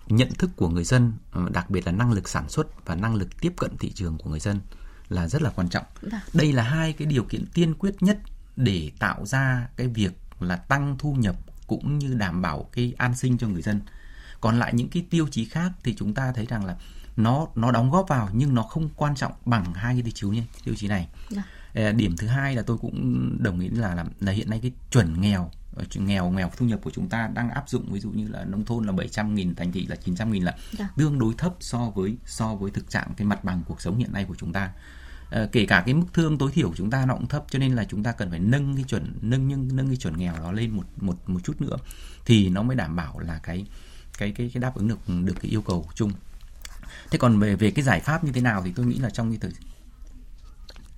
nhận 0.08 0.28
thức 0.38 0.50
của 0.56 0.68
người 0.68 0.84
dân 0.84 1.12
ờ, 1.32 1.48
đặc 1.52 1.70
biệt 1.70 1.86
là 1.86 1.92
năng 1.92 2.12
lực 2.12 2.28
sản 2.28 2.48
xuất 2.48 2.86
và 2.86 2.94
năng 2.94 3.14
lực 3.14 3.40
tiếp 3.40 3.52
cận 3.56 3.76
thị 3.76 3.92
trường 3.92 4.18
của 4.18 4.30
người 4.30 4.40
dân 4.40 4.60
là 5.08 5.28
rất 5.28 5.42
là 5.42 5.50
quan 5.50 5.68
trọng 5.68 5.84
vâng. 6.02 6.20
đây 6.32 6.52
là 6.52 6.62
hai 6.62 6.92
cái 6.92 7.06
điều 7.06 7.24
kiện 7.24 7.46
tiên 7.54 7.74
quyết 7.74 8.02
nhất 8.02 8.18
để 8.56 8.90
tạo 8.98 9.26
ra 9.26 9.68
cái 9.76 9.88
việc 9.88 10.12
là 10.40 10.56
tăng 10.56 10.96
thu 10.98 11.14
nhập 11.14 11.36
cũng 11.66 11.98
như 11.98 12.14
đảm 12.14 12.42
bảo 12.42 12.68
cái 12.72 12.94
an 12.98 13.16
sinh 13.16 13.38
cho 13.38 13.48
người 13.48 13.62
dân 13.62 13.80
còn 14.40 14.58
lại 14.58 14.74
những 14.74 14.88
cái 14.88 15.06
tiêu 15.10 15.28
chí 15.30 15.44
khác 15.44 15.72
thì 15.82 15.94
chúng 15.94 16.14
ta 16.14 16.32
thấy 16.32 16.46
rằng 16.46 16.64
là 16.64 16.76
nó 17.16 17.46
nó 17.54 17.70
đóng 17.70 17.90
góp 17.90 18.08
vào 18.08 18.28
nhưng 18.32 18.54
nó 18.54 18.62
không 18.62 18.88
quan 18.96 19.14
trọng 19.14 19.32
bằng 19.44 19.74
hai 19.74 19.94
cái 19.94 20.02
tiêu 20.02 20.12
chí 20.14 20.38
này 20.38 20.46
tiêu 20.64 20.74
chí 20.74 20.88
này 20.88 21.08
à. 21.74 21.92
điểm 21.92 22.16
thứ 22.16 22.26
hai 22.26 22.56
là 22.56 22.62
tôi 22.62 22.78
cũng 22.78 23.36
đồng 23.42 23.60
ý 23.60 23.68
là 23.68 23.94
là, 23.94 24.04
là 24.20 24.32
hiện 24.32 24.50
nay 24.50 24.58
cái 24.62 24.72
chuẩn 24.90 25.20
nghèo 25.20 25.50
ờ, 25.74 25.84
nghèo 25.94 26.30
nghèo 26.30 26.50
thu 26.56 26.66
nhập 26.66 26.80
của 26.82 26.90
chúng 26.90 27.08
ta 27.08 27.30
đang 27.34 27.50
áp 27.50 27.68
dụng 27.68 27.92
ví 27.92 28.00
dụ 28.00 28.10
như 28.10 28.28
là 28.28 28.44
nông 28.44 28.64
thôn 28.64 28.86
là 28.86 28.92
700 28.92 29.34
nghìn 29.34 29.54
thành 29.54 29.72
thị 29.72 29.86
là 29.86 29.96
900 29.96 30.32
nghìn 30.32 30.42
là 30.42 30.54
dạ. 30.72 30.88
tương 30.96 31.18
đối 31.18 31.34
thấp 31.38 31.54
so 31.60 31.90
với 31.94 32.16
so 32.26 32.54
với 32.54 32.70
thực 32.70 32.90
trạng 32.90 33.14
cái 33.16 33.26
mặt 33.26 33.44
bằng 33.44 33.62
cuộc 33.66 33.80
sống 33.80 33.98
hiện 33.98 34.12
nay 34.12 34.24
của 34.24 34.34
chúng 34.34 34.52
ta 34.52 34.70
Ờ, 34.70 35.03
Ờ, 35.34 35.48
kể 35.52 35.66
cả 35.66 35.82
cái 35.86 35.94
mức 35.94 36.06
thương 36.12 36.38
tối 36.38 36.50
thiểu 36.52 36.68
của 36.68 36.74
chúng 36.76 36.90
ta 36.90 37.06
nó 37.06 37.14
cũng 37.14 37.28
thấp, 37.28 37.44
cho 37.50 37.58
nên 37.58 37.74
là 37.74 37.84
chúng 37.84 38.02
ta 38.02 38.12
cần 38.12 38.30
phải 38.30 38.38
nâng 38.38 38.74
cái 38.74 38.84
chuẩn, 38.84 39.18
nâng 39.20 39.48
nhưng 39.48 39.76
nâng 39.76 39.86
cái 39.86 39.96
chuẩn 39.96 40.18
nghèo 40.18 40.34
đó 40.36 40.52
lên 40.52 40.70
một 40.70 40.84
một 40.96 41.28
một 41.28 41.40
chút 41.44 41.60
nữa, 41.60 41.76
thì 42.24 42.48
nó 42.48 42.62
mới 42.62 42.76
đảm 42.76 42.96
bảo 42.96 43.18
là 43.18 43.40
cái 43.42 43.66
cái 44.18 44.32
cái 44.32 44.50
cái 44.54 44.60
đáp 44.60 44.74
ứng 44.74 44.88
được 44.88 44.98
được 45.24 45.34
cái 45.40 45.50
yêu 45.50 45.62
cầu 45.62 45.88
chung. 45.94 46.12
Thế 47.10 47.18
còn 47.18 47.38
về 47.38 47.56
về 47.56 47.70
cái 47.70 47.84
giải 47.84 48.00
pháp 48.00 48.24
như 48.24 48.32
thế 48.32 48.40
nào 48.40 48.62
thì 48.64 48.72
tôi 48.76 48.86
nghĩ 48.86 48.98
là 48.98 49.10
trong 49.10 49.30
cái 49.30 49.38
thời, 49.40 49.50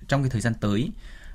trong 0.07 0.21
cái 0.23 0.29
thời 0.29 0.41
gian 0.41 0.53
tới 0.53 0.91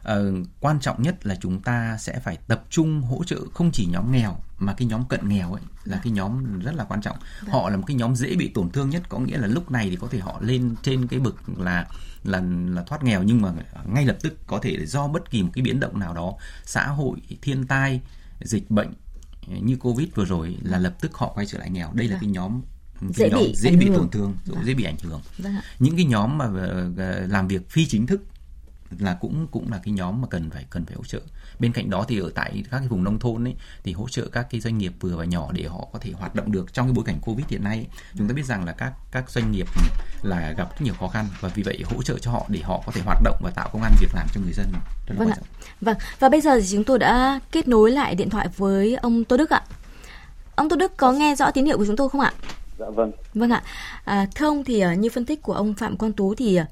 uh, 0.08 0.46
quan 0.60 0.80
trọng 0.80 1.02
nhất 1.02 1.26
là 1.26 1.36
chúng 1.40 1.60
ta 1.60 1.96
sẽ 2.00 2.20
phải 2.20 2.38
tập 2.48 2.64
trung 2.70 3.02
hỗ 3.02 3.24
trợ 3.24 3.40
không 3.54 3.70
chỉ 3.72 3.86
nhóm 3.86 4.12
nghèo 4.12 4.36
mà 4.58 4.74
cái 4.74 4.88
nhóm 4.88 5.04
cận 5.04 5.28
nghèo 5.28 5.52
ấy 5.52 5.62
là 5.84 6.00
cái 6.04 6.12
nhóm 6.12 6.60
rất 6.60 6.74
là 6.74 6.84
quan 6.84 7.02
trọng 7.02 7.16
vâng. 7.40 7.50
họ 7.50 7.70
là 7.70 7.76
một 7.76 7.84
cái 7.86 7.94
nhóm 7.96 8.16
dễ 8.16 8.36
bị 8.36 8.48
tổn 8.48 8.70
thương 8.70 8.90
nhất 8.90 9.02
có 9.08 9.18
nghĩa 9.18 9.38
là 9.38 9.46
lúc 9.46 9.70
này 9.70 9.90
thì 9.90 9.96
có 9.96 10.08
thể 10.10 10.18
họ 10.18 10.40
lên 10.40 10.74
trên 10.82 11.06
cái 11.06 11.20
bực 11.20 11.36
là 11.58 11.86
là 12.24 12.42
là 12.68 12.82
thoát 12.82 13.04
nghèo 13.04 13.22
nhưng 13.22 13.42
mà 13.42 13.52
ngay 13.86 14.04
lập 14.04 14.16
tức 14.20 14.38
có 14.46 14.58
thể 14.62 14.86
do 14.86 15.08
bất 15.08 15.30
kỳ 15.30 15.42
một 15.42 15.50
cái 15.54 15.62
biến 15.62 15.80
động 15.80 15.98
nào 15.98 16.14
đó 16.14 16.34
xã 16.64 16.86
hội 16.86 17.18
thiên 17.42 17.66
tai 17.66 18.00
dịch 18.40 18.70
bệnh 18.70 18.92
như 19.60 19.76
covid 19.76 20.08
vừa 20.14 20.24
rồi 20.24 20.56
là 20.62 20.78
lập 20.78 20.94
tức 21.00 21.14
họ 21.14 21.32
quay 21.34 21.46
trở 21.46 21.58
lại 21.58 21.70
nghèo 21.70 21.90
đây 21.92 22.08
là 22.08 22.14
vâng. 22.14 22.20
cái 22.20 22.30
nhóm 22.30 22.60
dễ 23.14 23.30
nhóm 23.30 23.40
bị 23.40 23.54
dễ 23.54 23.76
bị 23.76 23.90
tổn 23.96 24.10
thương 24.10 24.34
vâng. 24.46 24.64
dễ 24.64 24.74
bị 24.74 24.84
ảnh 24.84 24.96
hưởng 25.02 25.20
vâng 25.38 25.54
những 25.78 25.96
cái 25.96 26.04
nhóm 26.04 26.38
mà 26.38 26.44
ờ, 26.96 27.26
làm 27.26 27.48
việc 27.48 27.70
phi 27.70 27.86
chính 27.86 28.06
thức 28.06 28.22
là 28.98 29.14
cũng 29.20 29.46
cũng 29.50 29.72
là 29.72 29.80
cái 29.84 29.92
nhóm 29.92 30.20
mà 30.20 30.28
cần 30.30 30.50
phải 30.50 30.64
cần 30.70 30.84
phải 30.84 30.96
hỗ 30.96 31.04
trợ 31.04 31.20
bên 31.58 31.72
cạnh 31.72 31.90
đó 31.90 32.04
thì 32.08 32.18
ở 32.18 32.30
tại 32.34 32.64
các 32.70 32.78
cái 32.78 32.88
vùng 32.88 33.04
nông 33.04 33.18
thôn 33.18 33.44
ấy 33.44 33.54
thì 33.84 33.92
hỗ 33.92 34.08
trợ 34.08 34.28
các 34.32 34.46
cái 34.50 34.60
doanh 34.60 34.78
nghiệp 34.78 34.92
vừa 35.00 35.16
và 35.16 35.24
nhỏ 35.24 35.48
để 35.52 35.64
họ 35.64 35.88
có 35.92 35.98
thể 35.98 36.12
hoạt 36.12 36.34
động 36.34 36.52
được 36.52 36.74
trong 36.74 36.86
cái 36.86 36.92
bối 36.94 37.04
cảnh 37.04 37.18
covid 37.20 37.46
hiện 37.48 37.64
nay 37.64 37.86
chúng 38.18 38.28
ta 38.28 38.34
biết 38.34 38.44
rằng 38.44 38.64
là 38.64 38.72
các 38.72 38.92
các 39.10 39.30
doanh 39.30 39.52
nghiệp 39.52 39.66
là 40.22 40.54
gặp 40.56 40.70
rất 40.70 40.82
nhiều 40.82 40.94
khó 41.00 41.08
khăn 41.08 41.26
và 41.40 41.48
vì 41.48 41.62
vậy 41.62 41.82
hỗ 41.84 42.02
trợ 42.02 42.18
cho 42.18 42.30
họ 42.30 42.46
để 42.48 42.60
họ 42.60 42.82
có 42.86 42.92
thể 42.92 43.00
hoạt 43.04 43.18
động 43.24 43.40
và 43.42 43.50
tạo 43.50 43.68
công 43.72 43.82
an 43.82 43.92
việc 44.00 44.14
làm 44.14 44.26
cho 44.34 44.40
người 44.40 44.52
dân 44.52 44.66
rất 45.06 45.14
vâng 45.18 45.30
ạ. 45.30 45.36
Vâng 45.80 45.96
và 46.18 46.28
bây 46.28 46.40
giờ 46.40 46.60
thì 46.60 46.66
chúng 46.72 46.84
tôi 46.84 46.98
đã 46.98 47.40
kết 47.52 47.68
nối 47.68 47.90
lại 47.90 48.14
điện 48.14 48.30
thoại 48.30 48.48
với 48.56 48.94
ông 48.94 49.24
Tô 49.24 49.36
Đức 49.36 49.50
ạ. 49.50 49.62
Ông 50.54 50.68
Tô 50.68 50.76
Đức 50.76 50.96
có 50.96 51.12
nghe 51.12 51.34
rõ 51.36 51.50
tín 51.50 51.64
hiệu 51.64 51.78
của 51.78 51.86
chúng 51.86 51.96
tôi 51.96 52.08
không 52.08 52.20
ạ? 52.20 52.32
Dạ 52.78 52.86
vâng. 52.90 53.12
Vâng 53.34 53.50
ạ. 53.50 53.62
À, 54.04 54.26
thưa 54.34 54.46
ông 54.46 54.64
thì 54.64 54.80
à, 54.80 54.94
như 54.94 55.10
phân 55.10 55.26
tích 55.26 55.42
của 55.42 55.52
ông 55.52 55.74
Phạm 55.74 55.96
Quang 55.96 56.12
Tú 56.12 56.34
thì 56.34 56.56
à, 56.56 56.66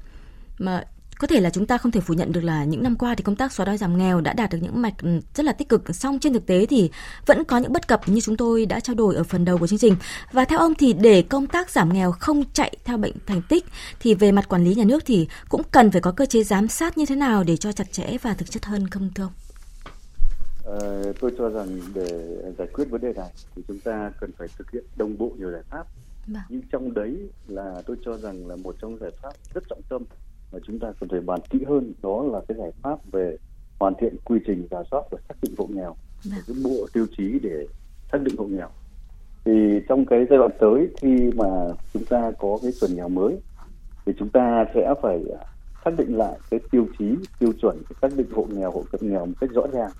mà 0.57 0.83
có 1.21 1.27
thể 1.27 1.39
là 1.39 1.49
chúng 1.49 1.65
ta 1.65 1.77
không 1.77 1.91
thể 1.91 2.01
phủ 2.01 2.13
nhận 2.13 2.31
được 2.31 2.41
là 2.41 2.63
những 2.63 2.83
năm 2.83 2.95
qua 2.95 3.15
thì 3.15 3.23
công 3.23 3.35
tác 3.35 3.51
xóa 3.51 3.65
đói 3.65 3.77
giảm 3.77 3.97
nghèo 3.97 4.21
đã 4.21 4.33
đạt 4.33 4.51
được 4.51 4.57
những 4.61 4.81
mạch 4.81 4.93
ừ, 5.01 5.19
rất 5.35 5.45
là 5.45 5.51
tích 5.51 5.69
cực 5.69 5.95
song 5.95 6.19
trên 6.19 6.33
thực 6.33 6.45
tế 6.45 6.65
thì 6.65 6.91
vẫn 7.25 7.43
có 7.43 7.57
những 7.57 7.73
bất 7.73 7.87
cập 7.87 8.09
như 8.09 8.21
chúng 8.21 8.37
tôi 8.37 8.65
đã 8.65 8.79
trao 8.79 8.95
đổi 8.95 9.15
ở 9.15 9.23
phần 9.23 9.45
đầu 9.45 9.57
của 9.57 9.67
chương 9.67 9.79
trình 9.79 9.95
và 10.31 10.45
theo 10.45 10.59
ông 10.59 10.75
thì 10.75 10.93
để 10.93 11.21
công 11.21 11.47
tác 11.47 11.69
giảm 11.69 11.93
nghèo 11.93 12.11
không 12.11 12.43
chạy 12.53 12.77
theo 12.85 12.97
bệnh 12.97 13.13
thành 13.25 13.41
tích 13.49 13.65
thì 13.99 14.13
về 14.13 14.31
mặt 14.31 14.49
quản 14.49 14.63
lý 14.63 14.75
nhà 14.75 14.83
nước 14.83 15.03
thì 15.05 15.27
cũng 15.49 15.61
cần 15.71 15.91
phải 15.91 16.01
có 16.01 16.11
cơ 16.11 16.25
chế 16.25 16.43
giám 16.43 16.67
sát 16.67 16.97
như 16.97 17.05
thế 17.05 17.15
nào 17.15 17.43
để 17.43 17.57
cho 17.57 17.71
chặt 17.71 17.91
chẽ 17.91 18.17
và 18.21 18.33
thực 18.33 18.51
chất 18.51 18.65
hơn 18.65 18.87
không 18.87 19.09
thưa 19.15 19.23
ông? 19.23 19.33
Ờ, 20.63 21.13
tôi 21.19 21.31
cho 21.37 21.49
rằng 21.49 21.81
để 21.93 22.37
giải 22.57 22.67
quyết 22.73 22.85
vấn 22.89 23.01
đề 23.01 23.13
này 23.13 23.29
thì 23.55 23.61
chúng 23.67 23.79
ta 23.79 24.11
cần 24.19 24.31
phải 24.37 24.47
thực 24.57 24.71
hiện 24.71 24.83
đồng 24.95 25.17
bộ 25.17 25.31
nhiều 25.37 25.51
giải 25.51 25.63
pháp. 25.69 25.87
Vâng. 26.27 26.43
Nhưng 26.49 26.61
trong 26.71 26.93
đấy 26.93 27.29
là 27.47 27.81
tôi 27.85 27.97
cho 28.05 28.17
rằng 28.17 28.47
là 28.47 28.55
một 28.55 28.75
trong 28.81 28.97
giải 28.99 29.11
pháp 29.21 29.33
rất 29.53 29.63
trọng 29.69 29.81
tâm 29.89 30.03
mà 30.51 30.59
chúng 30.67 30.79
ta 30.79 30.87
cần 30.99 31.09
phải 31.09 31.19
bàn 31.19 31.39
kỹ 31.49 31.59
hơn 31.67 31.93
đó 32.03 32.23
là 32.23 32.41
cái 32.47 32.57
giải 32.57 32.71
pháp 32.81 33.11
về 33.11 33.37
hoàn 33.79 33.93
thiện 34.01 34.15
quy 34.23 34.39
trình 34.45 34.67
giả 34.71 34.77
soát 34.91 35.01
và 35.11 35.17
xác 35.29 35.35
định 35.41 35.55
hộ 35.57 35.67
nghèo 35.69 35.95
dạ. 36.21 36.37
cái 36.47 36.55
bộ 36.63 36.87
tiêu 36.93 37.05
chí 37.17 37.39
để 37.43 37.67
xác 38.11 38.21
định 38.21 38.37
hộ 38.37 38.45
nghèo 38.45 38.69
thì 39.45 39.79
trong 39.89 40.05
cái 40.05 40.25
giai 40.29 40.39
đoạn 40.39 40.51
tới 40.59 40.87
khi 41.01 41.31
mà 41.35 41.45
chúng 41.93 42.05
ta 42.05 42.31
có 42.39 42.59
cái 42.61 42.71
chuẩn 42.79 42.95
nghèo 42.95 43.09
mới 43.09 43.37
thì 44.05 44.13
chúng 44.19 44.29
ta 44.29 44.65
sẽ 44.73 44.93
phải 45.01 45.23
xác 45.85 45.91
định 45.97 46.17
lại 46.17 46.39
cái 46.51 46.59
tiêu 46.71 46.87
chí 46.99 47.05
tiêu 47.39 47.53
chuẩn 47.61 47.81
để 47.89 47.95
xác 48.01 48.17
định 48.17 48.27
hộ 48.31 48.47
nghèo 48.49 48.71
hộ 48.71 48.83
cận 48.91 49.11
nghèo 49.11 49.25
một 49.25 49.33
cách 49.41 49.49
rõ 49.53 49.61
ràng 49.73 49.91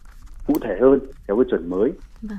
cụ 0.47 0.53
thể 0.61 0.77
hơn 0.81 0.99
theo 1.27 1.37
cái 1.37 1.45
chuẩn 1.49 1.69
mới 1.69 1.91
vâng. 2.21 2.37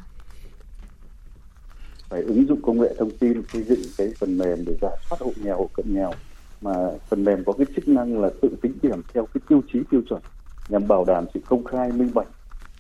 phải 2.08 2.22
ứng 2.22 2.46
dụng 2.46 2.62
công 2.62 2.80
nghệ 2.80 2.94
thông 2.98 3.10
tin 3.10 3.42
xây 3.52 3.62
dựng 3.62 3.80
cái 3.98 4.12
phần 4.18 4.38
mềm 4.38 4.64
để 4.66 4.74
giả 4.80 4.90
soát 5.10 5.20
hộ 5.20 5.32
nghèo 5.44 5.56
hộ 5.56 5.68
cận 5.74 5.94
nghèo 5.94 6.12
mà 6.62 6.90
phần 7.08 7.24
mềm 7.24 7.44
có 7.44 7.52
cái 7.52 7.66
chức 7.76 7.88
năng 7.88 8.20
là 8.20 8.30
tự 8.42 8.48
tính 8.62 8.78
điểm 8.82 9.00
theo 9.14 9.26
cái 9.34 9.40
tiêu 9.48 9.62
chí 9.72 9.78
tiêu 9.90 10.02
chuẩn 10.08 10.20
nhằm 10.68 10.88
bảo 10.88 11.04
đảm 11.04 11.24
sự 11.34 11.40
công 11.46 11.64
khai 11.64 11.92
minh 11.92 12.10
bạch 12.14 12.28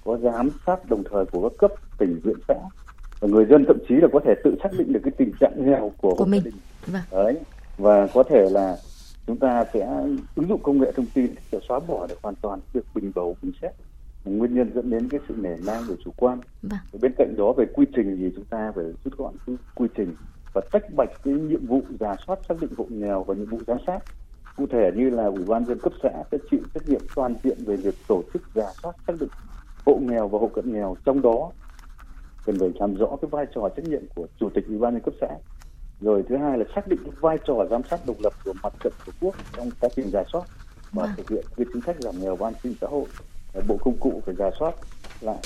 có 0.04 0.18
giám 0.18 0.48
sát 0.66 0.90
đồng 0.90 1.02
thời 1.10 1.24
của 1.24 1.48
các 1.48 1.56
cấp 1.58 1.72
tỉnh 1.98 2.20
huyện 2.24 2.36
xã 2.48 2.54
và 3.20 3.28
người 3.28 3.46
dân 3.50 3.64
thậm 3.68 3.78
chí 3.88 3.94
là 3.94 4.08
có 4.12 4.20
thể 4.24 4.34
tự 4.44 4.54
xác 4.62 4.68
định 4.78 4.92
được 4.92 5.00
cái 5.04 5.12
tình 5.18 5.32
trạng 5.40 5.52
nghèo 5.66 5.92
của, 5.98 6.14
của 6.14 6.24
mình 6.24 6.42
gia 6.44 6.50
đình. 6.50 6.60
Vâng. 6.86 7.02
đấy 7.24 7.36
và 7.76 8.06
có 8.14 8.22
thể 8.22 8.48
là 8.50 8.76
chúng 9.26 9.36
ta 9.36 9.64
sẽ 9.74 9.86
ứng 10.34 10.48
dụng 10.48 10.62
công 10.62 10.78
nghệ 10.78 10.92
thông 10.96 11.06
tin 11.14 11.34
để 11.52 11.58
xóa 11.68 11.80
bỏ 11.80 12.06
được 12.06 12.18
hoàn 12.22 12.34
toàn 12.34 12.60
việc 12.72 12.84
bình 12.94 13.12
bầu 13.14 13.36
bình 13.42 13.52
xét 13.62 13.72
nguyên 14.24 14.54
nhân 14.54 14.70
dẫn 14.74 14.90
đến 14.90 15.08
cái 15.08 15.20
sự 15.28 15.34
nể 15.38 15.56
nang 15.66 15.82
của 15.88 15.96
chủ 16.04 16.10
quan 16.16 16.38
Vâng. 16.62 16.80
bên 17.00 17.12
cạnh 17.18 17.34
đó 17.38 17.52
về 17.56 17.64
quy 17.74 17.86
trình 17.96 18.16
thì 18.20 18.30
chúng 18.36 18.44
ta 18.44 18.72
phải 18.74 18.84
rút 19.04 19.16
gọn 19.16 19.34
cái 19.46 19.56
quy 19.74 19.88
trình 19.96 20.14
và 20.52 20.60
tách 20.72 20.94
bạch 20.96 21.10
cái 21.24 21.34
nhiệm 21.34 21.66
vụ 21.66 21.82
giả 22.00 22.16
soát 22.26 22.38
xác 22.48 22.54
định 22.60 22.70
hộ 22.78 22.86
nghèo 22.88 23.22
và 23.22 23.34
nhiệm 23.34 23.46
vụ 23.46 23.58
giám 23.66 23.78
sát. 23.86 23.98
Cụ 24.56 24.66
thể 24.66 24.90
như 24.96 25.10
là 25.10 25.24
ủy 25.24 25.44
ban 25.44 25.64
dân 25.64 25.78
cấp 25.78 25.92
xã 26.02 26.10
sẽ 26.32 26.38
chịu 26.50 26.60
trách 26.74 26.88
nhiệm 26.88 27.00
toàn 27.14 27.34
diện 27.42 27.58
về 27.66 27.76
việc 27.76 27.94
tổ 28.08 28.22
chức 28.32 28.42
giả 28.54 28.66
soát 28.82 28.96
xác 29.06 29.12
định 29.20 29.28
hộ 29.86 29.98
nghèo 30.02 30.28
và 30.28 30.38
hộ 30.38 30.50
cận 30.54 30.72
nghèo. 30.72 30.96
Trong 31.04 31.22
đó, 31.22 31.50
cần 32.44 32.58
phải 32.58 32.72
làm 32.74 32.94
rõ 32.94 33.06
cái 33.22 33.28
vai 33.30 33.46
trò 33.54 33.68
trách 33.76 33.84
nhiệm 33.84 34.02
của 34.14 34.26
chủ 34.40 34.48
tịch 34.54 34.64
ủy 34.68 34.78
ban 34.78 34.92
nhân 34.92 35.02
cấp 35.02 35.14
xã. 35.20 35.28
Rồi 36.00 36.24
thứ 36.28 36.36
hai 36.36 36.58
là 36.58 36.64
xác 36.74 36.88
định 36.88 36.98
cái 37.04 37.12
vai 37.20 37.38
trò 37.44 37.54
giám 37.70 37.82
sát 37.90 38.00
độc 38.06 38.16
lập 38.20 38.32
của 38.44 38.52
mặt 38.62 38.72
trận 38.84 38.92
tổ 39.06 39.12
quốc 39.20 39.34
trong 39.56 39.70
quá 39.80 39.90
trình 39.96 40.10
giả 40.10 40.22
soát 40.32 40.44
và 40.92 41.14
thực 41.16 41.30
hiện 41.30 41.44
cái 41.56 41.66
chính 41.72 41.82
sách 41.82 41.96
giảm 42.00 42.14
nghèo 42.20 42.36
và 42.36 42.48
an 42.48 42.54
sinh 42.62 42.74
xã 42.80 42.86
hội. 42.86 43.04
Bộ 43.68 43.76
công 43.80 43.96
cụ 44.00 44.22
phải 44.26 44.34
giả 44.34 44.50
soát 44.58 44.74
lại 45.20 45.38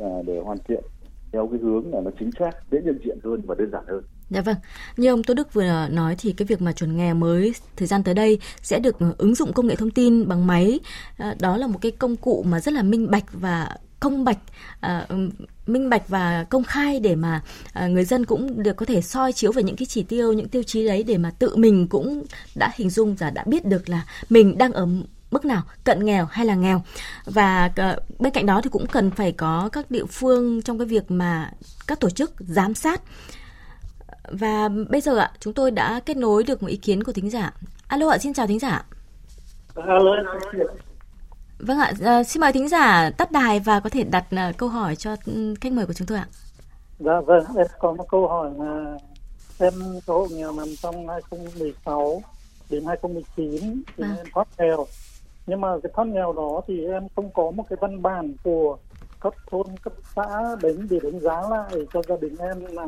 à, 0.00 0.08
để 0.26 0.40
hoàn 0.40 0.58
thiện 0.68 0.84
theo 1.32 1.46
cái 1.46 1.60
hướng 1.62 1.94
là 1.94 2.00
nó 2.00 2.10
chính 2.18 2.30
xác, 2.38 2.50
dễ 2.70 2.78
nhận 2.84 2.98
diện 3.04 3.18
hơn 3.24 3.42
và 3.46 3.54
đơn 3.54 3.70
giản 3.70 3.84
hơn. 3.86 4.04
Dạ 4.30 4.40
vâng, 4.40 4.56
như 4.96 5.08
ông 5.08 5.22
Tô 5.22 5.34
Đức 5.34 5.54
vừa 5.54 5.88
nói 5.90 6.16
thì 6.18 6.32
cái 6.32 6.46
việc 6.46 6.62
mà 6.62 6.72
chuẩn 6.72 6.96
nghèo 6.96 7.14
mới 7.14 7.54
thời 7.76 7.88
gian 7.88 8.02
tới 8.02 8.14
đây 8.14 8.38
sẽ 8.62 8.78
được 8.78 8.98
ờ, 9.00 9.14
ứng 9.18 9.34
dụng 9.34 9.52
công 9.52 9.66
nghệ 9.66 9.76
thông 9.76 9.90
tin 9.90 10.28
bằng 10.28 10.46
máy. 10.46 10.80
Ờ, 11.18 11.34
đó 11.40 11.56
là 11.56 11.66
một 11.66 11.78
cái 11.82 11.92
công 11.92 12.16
cụ 12.16 12.44
mà 12.48 12.60
rất 12.60 12.74
là 12.74 12.82
minh 12.82 13.10
bạch 13.10 13.24
và 13.32 13.76
công 14.00 14.24
bạch, 14.24 14.38
uh, 14.86 15.18
minh 15.66 15.90
bạch 15.90 16.08
và 16.08 16.44
công 16.50 16.64
khai 16.64 17.00
để 17.00 17.14
mà 17.14 17.42
uh, 17.84 17.90
người 17.90 18.04
dân 18.04 18.24
cũng 18.24 18.62
được 18.62 18.76
có 18.76 18.86
thể 18.86 19.02
soi 19.02 19.32
chiếu 19.32 19.52
về 19.52 19.62
những 19.62 19.76
cái 19.76 19.86
chỉ 19.86 20.02
tiêu, 20.02 20.32
những 20.32 20.48
tiêu 20.48 20.62
chí 20.62 20.86
đấy 20.86 21.02
để 21.02 21.18
mà 21.18 21.30
tự 21.30 21.56
mình 21.56 21.88
cũng 21.88 22.24
đã 22.54 22.70
hình 22.74 22.90
dung 22.90 23.14
và 23.14 23.30
đã 23.30 23.44
biết 23.46 23.64
được 23.64 23.88
là 23.88 24.06
mình 24.30 24.58
đang 24.58 24.72
ở 24.72 24.88
mức 25.30 25.44
nào 25.44 25.62
cận 25.84 26.04
nghèo 26.04 26.24
hay 26.24 26.46
là 26.46 26.54
nghèo 26.54 26.82
và 27.24 27.64
uh, 27.66 28.20
bên 28.20 28.32
cạnh 28.32 28.46
đó 28.46 28.60
thì 28.64 28.70
cũng 28.70 28.86
cần 28.86 29.10
phải 29.10 29.32
có 29.32 29.68
các 29.72 29.90
địa 29.90 30.04
phương 30.04 30.62
trong 30.62 30.78
cái 30.78 30.86
việc 30.86 31.10
mà 31.10 31.50
các 31.86 32.00
tổ 32.00 32.10
chức 32.10 32.32
giám 32.38 32.74
sát 32.74 33.02
và 34.28 34.68
bây 34.88 35.00
giờ 35.00 35.16
ạ, 35.18 35.30
chúng 35.40 35.52
tôi 35.54 35.70
đã 35.70 36.00
kết 36.06 36.16
nối 36.16 36.42
được 36.44 36.62
một 36.62 36.68
ý 36.68 36.76
kiến 36.76 37.02
của 37.04 37.12
thính 37.12 37.30
giả. 37.30 37.52
Alo 37.88 38.08
ạ, 38.08 38.18
xin 38.18 38.32
chào 38.32 38.46
thính 38.46 38.58
giả. 38.58 38.84
Alo, 39.74 40.10
Vâng 41.58 41.78
ạ, 41.78 41.92
à, 42.04 42.24
xin 42.24 42.40
mời 42.40 42.52
thính 42.52 42.68
giả 42.68 43.10
tắt 43.18 43.32
đài 43.32 43.60
và 43.60 43.80
có 43.80 43.90
thể 43.90 44.04
đặt 44.04 44.24
à, 44.30 44.52
câu 44.56 44.68
hỏi 44.68 44.96
cho 44.96 45.16
ừ, 45.26 45.54
khách 45.60 45.72
mời 45.72 45.86
của 45.86 45.92
chúng 45.92 46.06
tôi 46.06 46.18
ạ. 46.18 46.26
dạ 46.98 47.20
vâng, 47.26 47.44
em 47.56 47.66
có 47.78 47.92
một 47.92 48.04
câu 48.10 48.28
hỏi 48.28 48.50
là 48.58 48.96
em 49.58 49.72
số 50.06 50.18
hộ 50.18 50.26
nghèo 50.30 50.52
nằm 50.52 50.66
trong 50.82 51.08
2016 51.08 52.22
đến 52.70 52.84
2019 52.84 53.82
thì 53.96 54.04
Vâng. 54.04 54.16
em 54.16 54.26
thoát 54.34 54.48
nghèo. 54.58 54.86
Nhưng 55.46 55.60
mà 55.60 55.68
cái 55.82 55.92
thoát 55.96 56.04
nghèo 56.04 56.32
đó 56.32 56.60
thì 56.68 56.84
em 56.84 57.08
không 57.16 57.30
có 57.34 57.50
một 57.50 57.64
cái 57.70 57.76
văn 57.80 58.02
bản 58.02 58.34
của 58.44 58.76
cấp 59.20 59.34
thôn, 59.50 59.66
cấp 59.82 59.92
xã 60.16 60.26
đến 60.62 60.86
để 60.90 60.98
đánh 61.02 61.20
giá 61.20 61.42
lại 61.50 61.70
cho 61.92 62.02
gia 62.08 62.16
đình 62.20 62.36
em 62.38 62.64
là 62.74 62.86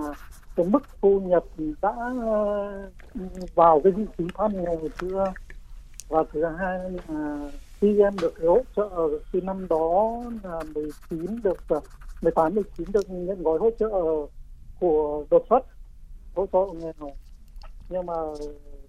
cái 0.56 0.66
mức 0.66 0.82
thu 1.02 1.20
nhập 1.20 1.44
đã 1.82 1.94
ờ, 2.20 2.90
vào 3.54 3.80
cái 3.84 3.92
vị 3.92 4.04
trí 4.18 4.24
thoát 4.34 4.54
nghèo 4.54 4.80
chưa. 5.00 5.32
Và 6.08 6.24
thứ 6.32 6.44
hai 6.44 6.78
là 7.08 7.50
khi 7.80 8.00
em 8.00 8.12
được 8.20 8.34
hỗ 8.42 8.58
trợ 8.76 8.90
khi 9.32 9.40
năm 9.40 9.66
đó 9.68 10.22
là 10.42 10.60
19 10.74 11.42
được 11.42 11.68
ờ, 11.68 11.80
18 12.22 12.54
19 12.54 12.86
được 12.92 13.10
nhận 13.10 13.42
gói 13.42 13.58
hỗ 13.58 13.70
trợ 13.78 13.90
của 14.80 15.24
đột 15.30 15.46
xuất 15.50 15.66
hỗ 16.34 16.46
trợ 16.52 16.58
nghèo. 16.80 17.10
Nhưng 17.88 18.06
mà 18.06 18.14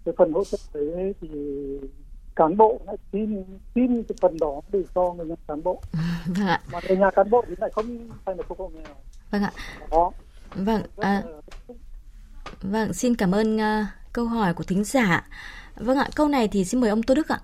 cái 0.05 0.15
phần 0.17 0.33
hỗ 0.33 0.43
trợ 0.43 0.57
đấy 0.73 1.13
thì 1.21 1.29
cán 2.35 2.57
bộ 2.57 2.79
lại 2.85 2.97
xin 3.11 3.43
xin 3.75 4.03
cái 4.03 4.15
phần 4.21 4.37
đó 4.41 4.61
để 4.71 4.83
cho 4.95 5.13
người 5.13 5.25
nhà 5.25 5.35
cán 5.47 5.63
bộ. 5.63 5.81
Vâng 6.27 6.47
ạ, 6.47 6.61
mà 6.71 6.79
người 6.87 6.97
nhà 6.97 7.11
cán 7.11 7.29
bộ 7.29 7.43
thì 7.47 7.55
lại 7.57 7.69
không 7.73 8.09
thành 8.25 8.37
được 8.37 8.47
hộ 8.47 8.71
nghèo. 8.73 8.95
Vâng 9.31 9.43
ạ. 9.43 9.51
đó 9.91 10.11
Vâng, 10.55 10.81
à, 10.97 11.23
vâng, 12.61 12.93
xin 12.93 13.15
cảm 13.15 13.31
ơn 13.31 13.55
uh, 13.55 13.85
câu 14.13 14.25
hỏi 14.25 14.53
của 14.53 14.63
thính 14.63 14.83
giả. 14.83 15.27
Vâng 15.75 15.97
ạ, 15.97 16.09
câu 16.15 16.27
này 16.27 16.47
thì 16.47 16.65
xin 16.65 16.81
mời 16.81 16.89
ông 16.89 17.03
Tô 17.03 17.15
Đức 17.15 17.27
ạ. 17.27 17.39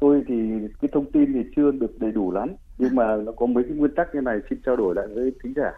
tôi 0.00 0.22
thì 0.28 0.34
cái 0.80 0.88
thông 0.92 1.12
tin 1.12 1.32
thì 1.32 1.40
chưa 1.56 1.70
được 1.70 1.98
đầy 2.00 2.12
đủ 2.12 2.32
lắm 2.32 2.48
nhưng 2.78 2.94
mà 2.94 3.16
nó 3.16 3.32
có 3.32 3.46
mấy 3.46 3.64
cái 3.64 3.72
nguyên 3.72 3.94
tắc 3.94 4.14
như 4.14 4.20
này 4.20 4.38
xin 4.50 4.58
trao 4.66 4.76
đổi 4.76 4.94
lại 4.94 5.06
với 5.14 5.32
thính 5.42 5.52
giả 5.56 5.72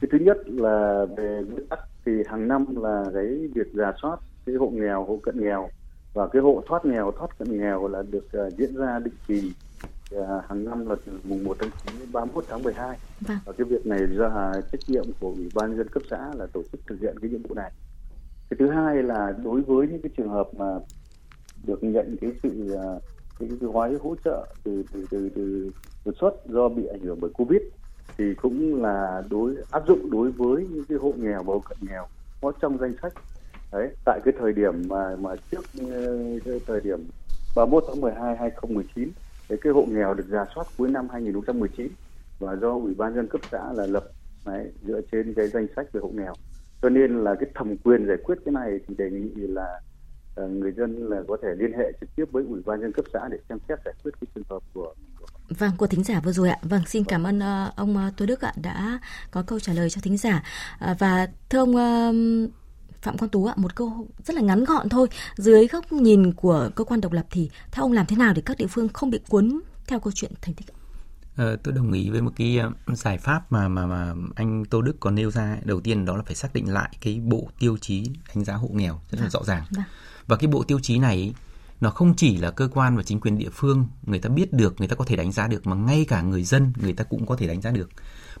cái 0.00 0.08
thứ 0.12 0.18
nhất 0.18 0.36
là 0.46 1.06
về 1.16 1.42
nguyên 1.50 1.66
tắc 1.66 1.78
thì 2.06 2.12
hàng 2.26 2.48
năm 2.48 2.66
là 2.76 3.04
cái 3.14 3.48
việc 3.54 3.66
giả 3.72 3.92
soát 4.02 4.16
cái 4.46 4.54
hộ 4.54 4.70
nghèo 4.70 5.04
hộ 5.04 5.20
cận 5.22 5.44
nghèo 5.44 5.68
và 6.14 6.28
cái 6.28 6.42
hộ 6.42 6.62
thoát 6.66 6.84
nghèo 6.84 7.12
thoát 7.18 7.38
cận 7.38 7.58
nghèo 7.58 7.88
là 7.88 8.02
được 8.10 8.26
uh, 8.46 8.52
diễn 8.52 8.76
ra 8.76 8.98
định 8.98 9.14
kỳ 9.26 9.52
hàng 10.48 10.64
năm 10.64 10.86
là 10.88 10.94
từ 11.06 11.12
mùng 11.24 11.44
1 11.44 11.56
tháng 11.60 11.70
9 11.84 11.98
đến 11.98 12.08
31 12.12 12.44
tháng 12.48 12.62
12 12.62 12.98
Vâng. 13.20 13.38
và 13.44 13.52
cái 13.52 13.64
việc 13.64 13.86
này 13.86 13.98
là 13.98 14.60
trách 14.72 14.80
nhiệm 14.86 15.04
của 15.20 15.28
ủy 15.28 15.48
ban 15.54 15.76
dân 15.76 15.88
cấp 15.88 16.02
xã 16.10 16.30
là 16.34 16.46
tổ 16.52 16.62
chức 16.72 16.80
thực 16.86 17.00
hiện 17.00 17.16
cái 17.22 17.30
nhiệm 17.30 17.42
vụ 17.42 17.54
này. 17.54 17.72
Cái 18.50 18.56
thứ 18.58 18.70
hai 18.70 19.02
là 19.02 19.34
đối 19.44 19.60
với 19.60 19.86
những 19.86 20.02
cái 20.02 20.10
trường 20.16 20.28
hợp 20.28 20.48
mà 20.56 20.78
được 21.66 21.84
nhận 21.84 22.16
cái 22.20 22.30
sự 22.42 22.74
à, 22.76 22.88
cái, 23.38 23.48
cái 23.60 23.68
gói 23.72 23.94
hỗ 24.02 24.14
trợ 24.24 24.46
từ 24.64 24.82
từ 24.92 25.06
từ 25.10 25.28
từ 25.34 25.70
đột 26.04 26.14
xuất 26.20 26.34
do 26.46 26.68
bị 26.68 26.86
ảnh 26.86 27.00
hưởng 27.00 27.20
bởi 27.20 27.30
covid 27.34 27.60
thì 28.18 28.24
cũng 28.34 28.82
là 28.82 29.22
đối 29.30 29.56
áp 29.70 29.82
dụng 29.88 30.10
đối 30.10 30.30
với 30.30 30.66
những 30.70 30.84
cái 30.88 30.98
hộ 30.98 31.12
nghèo 31.16 31.42
và 31.42 31.54
hộ 31.54 31.62
cận 31.68 31.78
nghèo 31.80 32.06
có 32.40 32.52
trong 32.60 32.78
danh 32.78 32.94
sách. 33.02 33.12
Đấy 33.72 33.88
tại 34.04 34.20
cái 34.24 34.34
thời 34.38 34.52
điểm 34.52 34.82
mà 34.88 35.16
mà 35.16 35.30
trước 35.50 35.64
ờ, 35.90 36.16
cái 36.44 36.60
thời 36.66 36.80
điểm 36.80 36.98
31 37.56 37.84
tháng 37.88 38.00
12 38.00 38.36
2019 38.36 39.10
cái, 39.52 39.58
cái 39.62 39.72
hộ 39.72 39.86
nghèo 39.88 40.14
được 40.14 40.26
giả 40.28 40.44
soát 40.54 40.66
cuối 40.78 40.90
năm 40.90 41.08
2019 41.12 41.88
và 42.38 42.56
do 42.56 42.70
ủy 42.70 42.94
ban 42.94 43.14
dân 43.14 43.28
cấp 43.28 43.40
xã 43.50 43.72
là 43.72 43.86
lập 43.86 44.04
đấy, 44.46 44.72
dựa 44.86 45.00
trên 45.12 45.34
cái 45.34 45.48
danh 45.48 45.66
sách 45.76 45.92
về 45.92 46.00
hộ 46.00 46.08
nghèo 46.08 46.34
cho 46.82 46.88
nên 46.88 47.24
là 47.24 47.34
cái 47.40 47.50
thẩm 47.54 47.76
quyền 47.76 48.06
giải 48.06 48.16
quyết 48.24 48.34
cái 48.44 48.52
này 48.52 48.78
thì 48.88 48.94
đề 48.98 49.10
nghị 49.10 49.30
là 49.34 49.80
uh, 50.44 50.50
người 50.50 50.72
dân 50.72 51.08
là 51.08 51.22
có 51.28 51.36
thể 51.42 51.48
liên 51.58 51.72
hệ 51.78 51.92
trực 52.00 52.08
tiếp 52.16 52.24
với 52.30 52.44
ủy 52.48 52.60
ban 52.66 52.80
dân 52.80 52.92
cấp 52.92 53.04
xã 53.12 53.28
để 53.30 53.38
xem 53.48 53.58
xét 53.68 53.78
giải 53.84 53.94
quyết 54.02 54.10
cái 54.20 54.28
trường 54.34 54.44
hợp 54.50 54.62
của 54.74 54.94
Vâng, 55.58 55.70
của 55.78 55.86
thính 55.86 56.04
giả 56.04 56.20
vừa 56.24 56.32
rồi 56.32 56.48
ạ. 56.48 56.58
Vâng, 56.62 56.82
xin 56.86 57.04
cảm 57.04 57.22
ơn 57.26 57.38
uh, 57.38 57.76
ông 57.76 57.96
uh, 57.96 58.16
Tô 58.16 58.26
Đức 58.26 58.40
ạ 58.40 58.52
đã 58.62 58.98
có 59.30 59.42
câu 59.46 59.60
trả 59.60 59.72
lời 59.72 59.90
cho 59.90 60.00
thính 60.04 60.16
giả. 60.16 60.42
Uh, 60.90 60.98
và 60.98 61.26
thưa 61.50 61.58
ông 61.58 61.76
uh, 61.76 62.50
Phạm 63.02 63.18
Quang 63.18 63.30
Tú 63.30 63.46
ạ, 63.46 63.54
một 63.56 63.76
câu 63.76 64.08
rất 64.24 64.36
là 64.36 64.42
ngắn 64.42 64.64
gọn 64.64 64.88
thôi. 64.88 65.08
Dưới 65.36 65.66
góc 65.66 65.92
nhìn 65.92 66.32
của 66.32 66.70
cơ 66.74 66.84
quan 66.84 67.00
độc 67.00 67.12
lập 67.12 67.26
thì 67.30 67.50
theo 67.70 67.84
ông 67.84 67.92
làm 67.92 68.06
thế 68.06 68.16
nào 68.16 68.32
để 68.34 68.42
các 68.46 68.56
địa 68.56 68.66
phương 68.66 68.88
không 68.88 69.10
bị 69.10 69.18
cuốn 69.28 69.60
theo 69.86 70.00
câu 70.00 70.12
chuyện 70.12 70.32
thành 70.40 70.54
tích? 70.54 70.66
Ờ, 71.36 71.56
tôi 71.56 71.74
đồng 71.74 71.92
ý 71.92 72.10
với 72.10 72.22
một 72.22 72.32
cái 72.36 72.58
ờ, 72.58 72.94
giải 72.94 73.18
pháp 73.18 73.52
mà 73.52 73.68
mà 73.68 73.86
mà 73.86 74.14
anh 74.34 74.64
Tô 74.64 74.82
Đức 74.82 74.96
còn 75.00 75.14
nêu 75.14 75.30
ra. 75.30 75.56
Đầu 75.64 75.80
tiên 75.80 76.04
đó 76.04 76.16
là 76.16 76.22
phải 76.26 76.34
xác 76.34 76.54
định 76.54 76.72
lại 76.72 76.96
cái 77.00 77.20
bộ 77.24 77.48
tiêu 77.58 77.76
chí 77.80 78.10
đánh 78.34 78.44
giá 78.44 78.54
hộ 78.54 78.68
nghèo 78.72 79.00
rất 79.10 79.20
là 79.20 79.30
rõ 79.30 79.40
ràng. 79.44 79.64
Vâng. 79.70 79.84
Và 80.26 80.36
cái 80.36 80.48
bộ 80.48 80.62
tiêu 80.62 80.78
chí 80.82 80.98
này 80.98 81.34
nó 81.82 81.90
không 81.90 82.14
chỉ 82.16 82.36
là 82.36 82.50
cơ 82.50 82.68
quan 82.74 82.96
và 82.96 83.02
chính 83.02 83.20
quyền 83.20 83.38
địa 83.38 83.48
phương 83.52 83.86
người 84.02 84.18
ta 84.18 84.28
biết 84.28 84.52
được, 84.52 84.74
người 84.78 84.88
ta 84.88 84.96
có 84.96 85.04
thể 85.04 85.16
đánh 85.16 85.32
giá 85.32 85.46
được 85.46 85.66
mà 85.66 85.76
ngay 85.76 86.04
cả 86.08 86.22
người 86.22 86.44
dân 86.44 86.72
người 86.76 86.92
ta 86.92 87.04
cũng 87.04 87.26
có 87.26 87.36
thể 87.36 87.46
đánh 87.46 87.60
giá 87.60 87.70
được. 87.70 87.90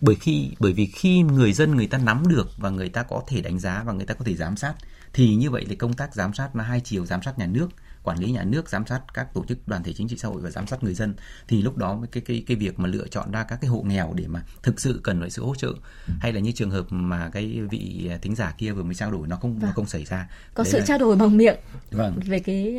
Bởi 0.00 0.14
khi 0.14 0.50
bởi 0.60 0.72
vì 0.72 0.86
khi 0.86 1.22
người 1.22 1.52
dân 1.52 1.76
người 1.76 1.86
ta 1.86 1.98
nắm 1.98 2.22
được 2.28 2.48
và 2.56 2.70
người 2.70 2.88
ta 2.88 3.02
có 3.02 3.22
thể 3.28 3.40
đánh 3.40 3.58
giá 3.58 3.82
và 3.86 3.92
người 3.92 4.06
ta 4.06 4.14
có 4.14 4.24
thể 4.24 4.34
giám 4.34 4.56
sát 4.56 4.74
thì 5.12 5.34
như 5.34 5.50
vậy 5.50 5.64
thì 5.68 5.76
công 5.76 5.92
tác 5.92 6.14
giám 6.14 6.34
sát 6.34 6.56
nó 6.56 6.64
hai 6.64 6.80
chiều 6.80 7.06
giám 7.06 7.22
sát 7.22 7.38
nhà 7.38 7.46
nước 7.46 7.68
quản 8.02 8.18
lý 8.18 8.30
nhà 8.32 8.44
nước 8.44 8.68
giám 8.68 8.86
sát 8.86 9.00
các 9.14 9.34
tổ 9.34 9.44
chức 9.48 9.68
đoàn 9.68 9.82
thể 9.82 9.92
chính 9.92 10.08
trị 10.08 10.16
xã 10.18 10.28
hội 10.28 10.40
và 10.42 10.50
giám 10.50 10.66
sát 10.66 10.82
người 10.84 10.94
dân 10.94 11.14
thì 11.48 11.62
lúc 11.62 11.76
đó 11.76 12.02
cái 12.12 12.22
cái 12.26 12.44
cái 12.46 12.56
việc 12.56 12.78
mà 12.78 12.88
lựa 12.88 13.08
chọn 13.08 13.30
ra 13.32 13.44
các 13.44 13.58
cái 13.60 13.68
hộ 13.70 13.82
nghèo 13.82 14.12
để 14.14 14.26
mà 14.26 14.42
thực 14.62 14.80
sự 14.80 15.00
cần 15.04 15.20
phải 15.20 15.30
sự 15.30 15.44
hỗ 15.44 15.54
trợ 15.54 15.72
hay 16.20 16.32
là 16.32 16.40
như 16.40 16.52
trường 16.52 16.70
hợp 16.70 16.86
mà 16.90 17.30
cái 17.32 17.60
vị 17.70 18.10
thính 18.22 18.34
giả 18.34 18.54
kia 18.58 18.72
vừa 18.72 18.82
mới 18.82 18.94
trao 18.94 19.10
đổi 19.10 19.28
nó 19.28 19.36
không 19.36 19.54
nó 19.54 19.66
Vâng. 19.66 19.72
không 19.74 19.86
xảy 19.86 20.04
ra 20.04 20.28
Có 20.54 20.64
Đấy 20.64 20.72
sự 20.72 20.78
là- 20.78 20.84
trao 20.86 20.98
đổi 20.98 21.16
bằng 21.16 21.36
miệng 21.36 21.56
vâng 21.90 22.20
về 22.26 22.38
cái 22.38 22.78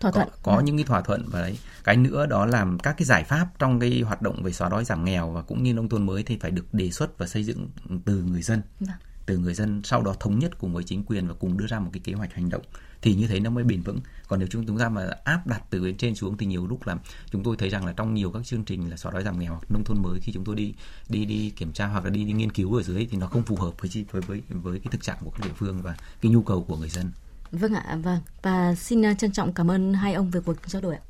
thỏa 0.00 0.10
thuận. 0.10 0.28
có, 0.28 0.34
có 0.42 0.60
những 0.60 0.76
cái 0.76 0.84
thỏa 0.84 1.00
thuận 1.00 1.24
và 1.28 1.40
đấy. 1.40 1.58
Cái 1.84 1.96
nữa 1.96 2.26
đó 2.26 2.46
là 2.46 2.66
các 2.82 2.94
cái 2.98 3.06
giải 3.06 3.24
pháp 3.24 3.46
trong 3.58 3.80
cái 3.80 4.00
hoạt 4.00 4.22
động 4.22 4.42
về 4.42 4.52
xóa 4.52 4.68
đói 4.68 4.84
giảm 4.84 5.04
nghèo 5.04 5.30
và 5.30 5.42
cũng 5.42 5.62
như 5.62 5.74
nông 5.74 5.88
thôn 5.88 6.06
mới 6.06 6.22
thì 6.22 6.38
phải 6.38 6.50
được 6.50 6.74
đề 6.74 6.90
xuất 6.90 7.18
và 7.18 7.26
xây 7.26 7.44
dựng 7.44 7.68
từ 8.04 8.22
người 8.22 8.42
dân. 8.42 8.62
Vâng. 8.80 8.90
từ 9.26 9.38
người 9.38 9.54
dân 9.54 9.80
sau 9.84 10.02
đó 10.02 10.14
thống 10.20 10.38
nhất 10.38 10.58
cùng 10.58 10.74
với 10.74 10.84
chính 10.84 11.04
quyền 11.04 11.28
và 11.28 11.34
cùng 11.34 11.58
đưa 11.58 11.66
ra 11.66 11.78
một 11.78 11.90
cái 11.92 12.00
kế 12.04 12.12
hoạch 12.12 12.34
hành 12.34 12.48
động. 12.48 12.62
Thì 13.02 13.14
như 13.14 13.26
thế 13.26 13.40
nó 13.40 13.50
mới 13.50 13.64
bền 13.64 13.82
vững. 13.82 14.00
Còn 14.28 14.38
nếu 14.38 14.48
chúng 14.50 14.66
chúng 14.66 14.78
ta 14.78 14.88
mà 14.88 15.10
áp 15.24 15.46
đặt 15.46 15.62
từ 15.70 15.82
bên 15.82 15.96
trên 15.96 16.14
xuống 16.14 16.36
thì 16.36 16.46
nhiều 16.46 16.66
lúc 16.66 16.86
là 16.86 16.96
chúng 17.30 17.42
tôi 17.42 17.56
thấy 17.56 17.68
rằng 17.70 17.86
là 17.86 17.92
trong 17.92 18.14
nhiều 18.14 18.30
các 18.30 18.46
chương 18.46 18.64
trình 18.64 18.90
là 18.90 18.96
xóa 18.96 19.12
đói 19.12 19.22
giảm 19.22 19.38
nghèo 19.38 19.52
hoặc 19.52 19.70
nông 19.70 19.84
thôn 19.84 20.02
mới 20.02 20.20
khi 20.20 20.32
chúng 20.32 20.44
tôi 20.44 20.56
đi 20.56 20.74
đi 21.08 21.24
đi 21.24 21.50
kiểm 21.50 21.72
tra 21.72 21.86
hoặc 21.86 22.04
là 22.04 22.10
đi, 22.10 22.24
đi 22.24 22.32
nghiên 22.32 22.52
cứu 22.52 22.74
ở 22.74 22.82
dưới 22.82 23.06
thì 23.10 23.18
nó 23.18 23.26
không 23.26 23.42
phù 23.42 23.56
hợp 23.56 23.74
với 23.80 24.06
với 24.10 24.22
với 24.22 24.42
với 24.48 24.78
cái 24.78 24.88
thực 24.90 25.02
trạng 25.02 25.18
của 25.24 25.30
các 25.30 25.44
địa 25.44 25.52
phương 25.56 25.82
và 25.82 25.96
cái 26.20 26.32
nhu 26.32 26.42
cầu 26.42 26.64
của 26.64 26.76
người 26.76 26.88
dân 26.88 27.10
Vâng 27.52 27.74
ạ, 27.74 27.98
vâng. 28.02 28.20
Và 28.42 28.74
xin 28.74 29.06
à, 29.06 29.14
trân 29.14 29.32
trọng 29.32 29.52
cảm 29.52 29.70
ơn 29.70 29.94
hai 29.94 30.14
ông 30.14 30.30
về 30.30 30.40
cuộc 30.46 30.56
trao 30.66 30.82
đổi 30.82 30.94
ạ. 30.94 31.02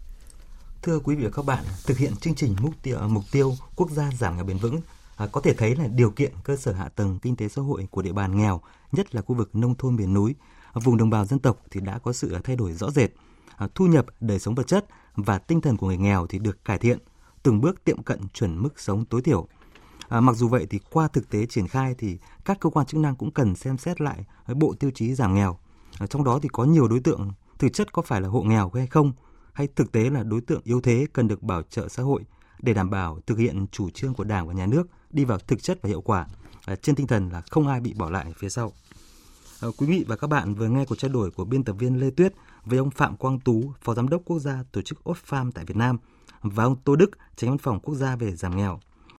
Thưa 0.83 0.98
quý 0.98 1.16
vị 1.16 1.24
và 1.24 1.31
các 1.31 1.44
bạn, 1.44 1.64
thực 1.87 1.98
hiện 1.98 2.16
chương 2.16 2.35
trình 2.35 2.57
mục 2.61 2.74
tiêu 2.83 2.98
à, 2.98 3.07
mục 3.07 3.24
tiêu 3.33 3.55
quốc 3.76 3.90
gia 3.90 4.11
giảm 4.18 4.37
nghèo 4.37 4.44
bền 4.44 4.59
vững 4.59 4.81
à, 5.16 5.26
có 5.33 5.40
thể 5.40 5.55
thấy 5.55 5.76
là 5.76 5.87
điều 5.87 6.11
kiện 6.11 6.33
cơ 6.44 6.57
sở 6.57 6.72
hạ 6.72 6.88
tầng 6.88 7.18
kinh 7.22 7.37
tế 7.37 7.48
xã 7.48 7.62
hội 7.62 7.88
của 7.90 8.03
địa 8.03 8.12
bàn 8.12 8.37
nghèo, 8.37 8.61
nhất 8.92 9.14
là 9.14 9.22
khu 9.22 9.35
vực 9.35 9.55
nông 9.55 9.74
thôn 9.74 9.96
miền 9.96 10.14
núi, 10.14 10.35
à, 10.72 10.81
vùng 10.85 10.96
đồng 10.96 11.11
bào 11.11 11.24
dân 11.24 11.38
tộc 11.38 11.61
thì 11.70 11.81
đã 11.81 11.98
có 11.98 12.12
sự 12.12 12.38
thay 12.44 12.57
đổi 12.57 12.72
rõ 12.72 12.90
rệt. 12.90 13.11
À, 13.57 13.68
thu 13.74 13.87
nhập, 13.87 14.07
đời 14.20 14.38
sống 14.38 14.55
vật 14.55 14.66
chất 14.66 14.87
và 15.16 15.38
tinh 15.38 15.61
thần 15.61 15.76
của 15.76 15.87
người 15.87 15.96
nghèo 15.96 16.26
thì 16.26 16.38
được 16.38 16.64
cải 16.64 16.79
thiện, 16.79 16.98
từng 17.42 17.61
bước 17.61 17.85
tiệm 17.85 18.03
cận 18.03 18.29
chuẩn 18.29 18.62
mức 18.62 18.81
sống 18.81 19.05
tối 19.05 19.22
thiểu. 19.22 19.48
À, 20.09 20.20
mặc 20.20 20.37
dù 20.37 20.48
vậy 20.48 20.66
thì 20.70 20.79
qua 20.90 21.09
thực 21.09 21.31
tế 21.31 21.46
triển 21.46 21.68
khai 21.68 21.94
thì 21.98 22.18
các 22.44 22.61
cơ 22.61 22.70
quan 22.70 22.87
chức 22.87 23.00
năng 23.00 23.16
cũng 23.16 23.31
cần 23.31 23.57
xem 23.57 23.79
xét 23.79 24.00
lại 24.00 24.24
bộ 24.55 24.74
tiêu 24.81 24.90
chí 24.94 25.14
giảm 25.14 25.35
nghèo 25.35 25.59
ở 25.98 26.07
trong 26.07 26.24
đó 26.24 26.38
thì 26.42 26.48
có 26.53 26.64
nhiều 26.64 26.88
đối 26.88 27.00
tượng 27.00 27.33
thực 27.59 27.72
chất 27.72 27.92
có 27.92 28.03
phải 28.03 28.20
là 28.20 28.29
hộ 28.29 28.42
nghèo 28.42 28.70
hay 28.74 28.87
không, 28.87 29.12
hay 29.53 29.68
thực 29.76 29.92
tế 29.92 30.11
là 30.11 30.22
đối 30.22 30.40
tượng 30.40 30.61
yếu 30.64 30.81
thế 30.81 31.07
cần 31.12 31.29
được 31.29 31.42
bảo 31.42 31.62
trợ 31.62 31.88
xã 31.88 32.03
hội 32.03 32.24
để 32.62 32.74
đảm 32.74 32.90
bảo 32.90 33.18
thực 33.26 33.38
hiện 33.38 33.66
chủ 33.72 33.90
trương 33.90 34.14
của 34.14 34.24
Đảng 34.24 34.48
và 34.48 34.55
Nhà 34.55 34.66
nước 34.66 34.88
đi 35.11 35.24
vào 35.24 35.38
thực 35.38 35.62
chất 35.62 35.83
và 35.83 35.88
hiệu 35.88 36.00
quả, 36.00 36.26
ờ, 36.66 36.76
trên 36.76 36.94
tinh 36.94 37.07
thần 37.07 37.29
là 37.29 37.42
không 37.50 37.68
ai 37.68 37.81
bị 37.81 37.94
bỏ 37.94 38.11
lại 38.11 38.33
phía 38.38 38.48
sau. 38.48 38.72
Ờ, 39.61 39.72
quý 39.76 39.87
vị 39.87 40.05
và 40.09 40.16
các 40.16 40.26
bạn 40.26 40.55
vừa 40.55 40.68
nghe 40.68 40.85
cuộc 40.85 40.94
trao 40.94 41.11
đổi 41.11 41.31
của 41.31 41.44
biên 41.44 41.64
tập 41.64 41.76
viên 41.79 42.00
Lê 42.00 42.11
Tuyết 42.11 42.35
với 42.64 42.79
ông 42.79 42.90
Phạm 42.90 43.16
Quang 43.16 43.40
Tú, 43.40 43.72
Phó 43.83 43.94
Giám 43.94 44.09
đốc 44.09 44.22
Quốc 44.24 44.38
gia 44.38 44.64
Tổ 44.72 44.83
chức 44.83 44.98
Oxfam 45.05 45.50
tại 45.53 45.64
Việt 45.64 45.76
Nam 45.76 45.98
và 46.42 46.64
ông 46.64 46.76
Tô 46.85 46.96
Đức, 46.96 47.11
Tránh 47.37 47.50
Văn 47.50 47.59
phòng 47.59 47.81
Quốc 47.81 47.94
gia 47.94 48.16
về 48.16 48.37
giảm 48.37 48.57
nghèo. 48.57 48.81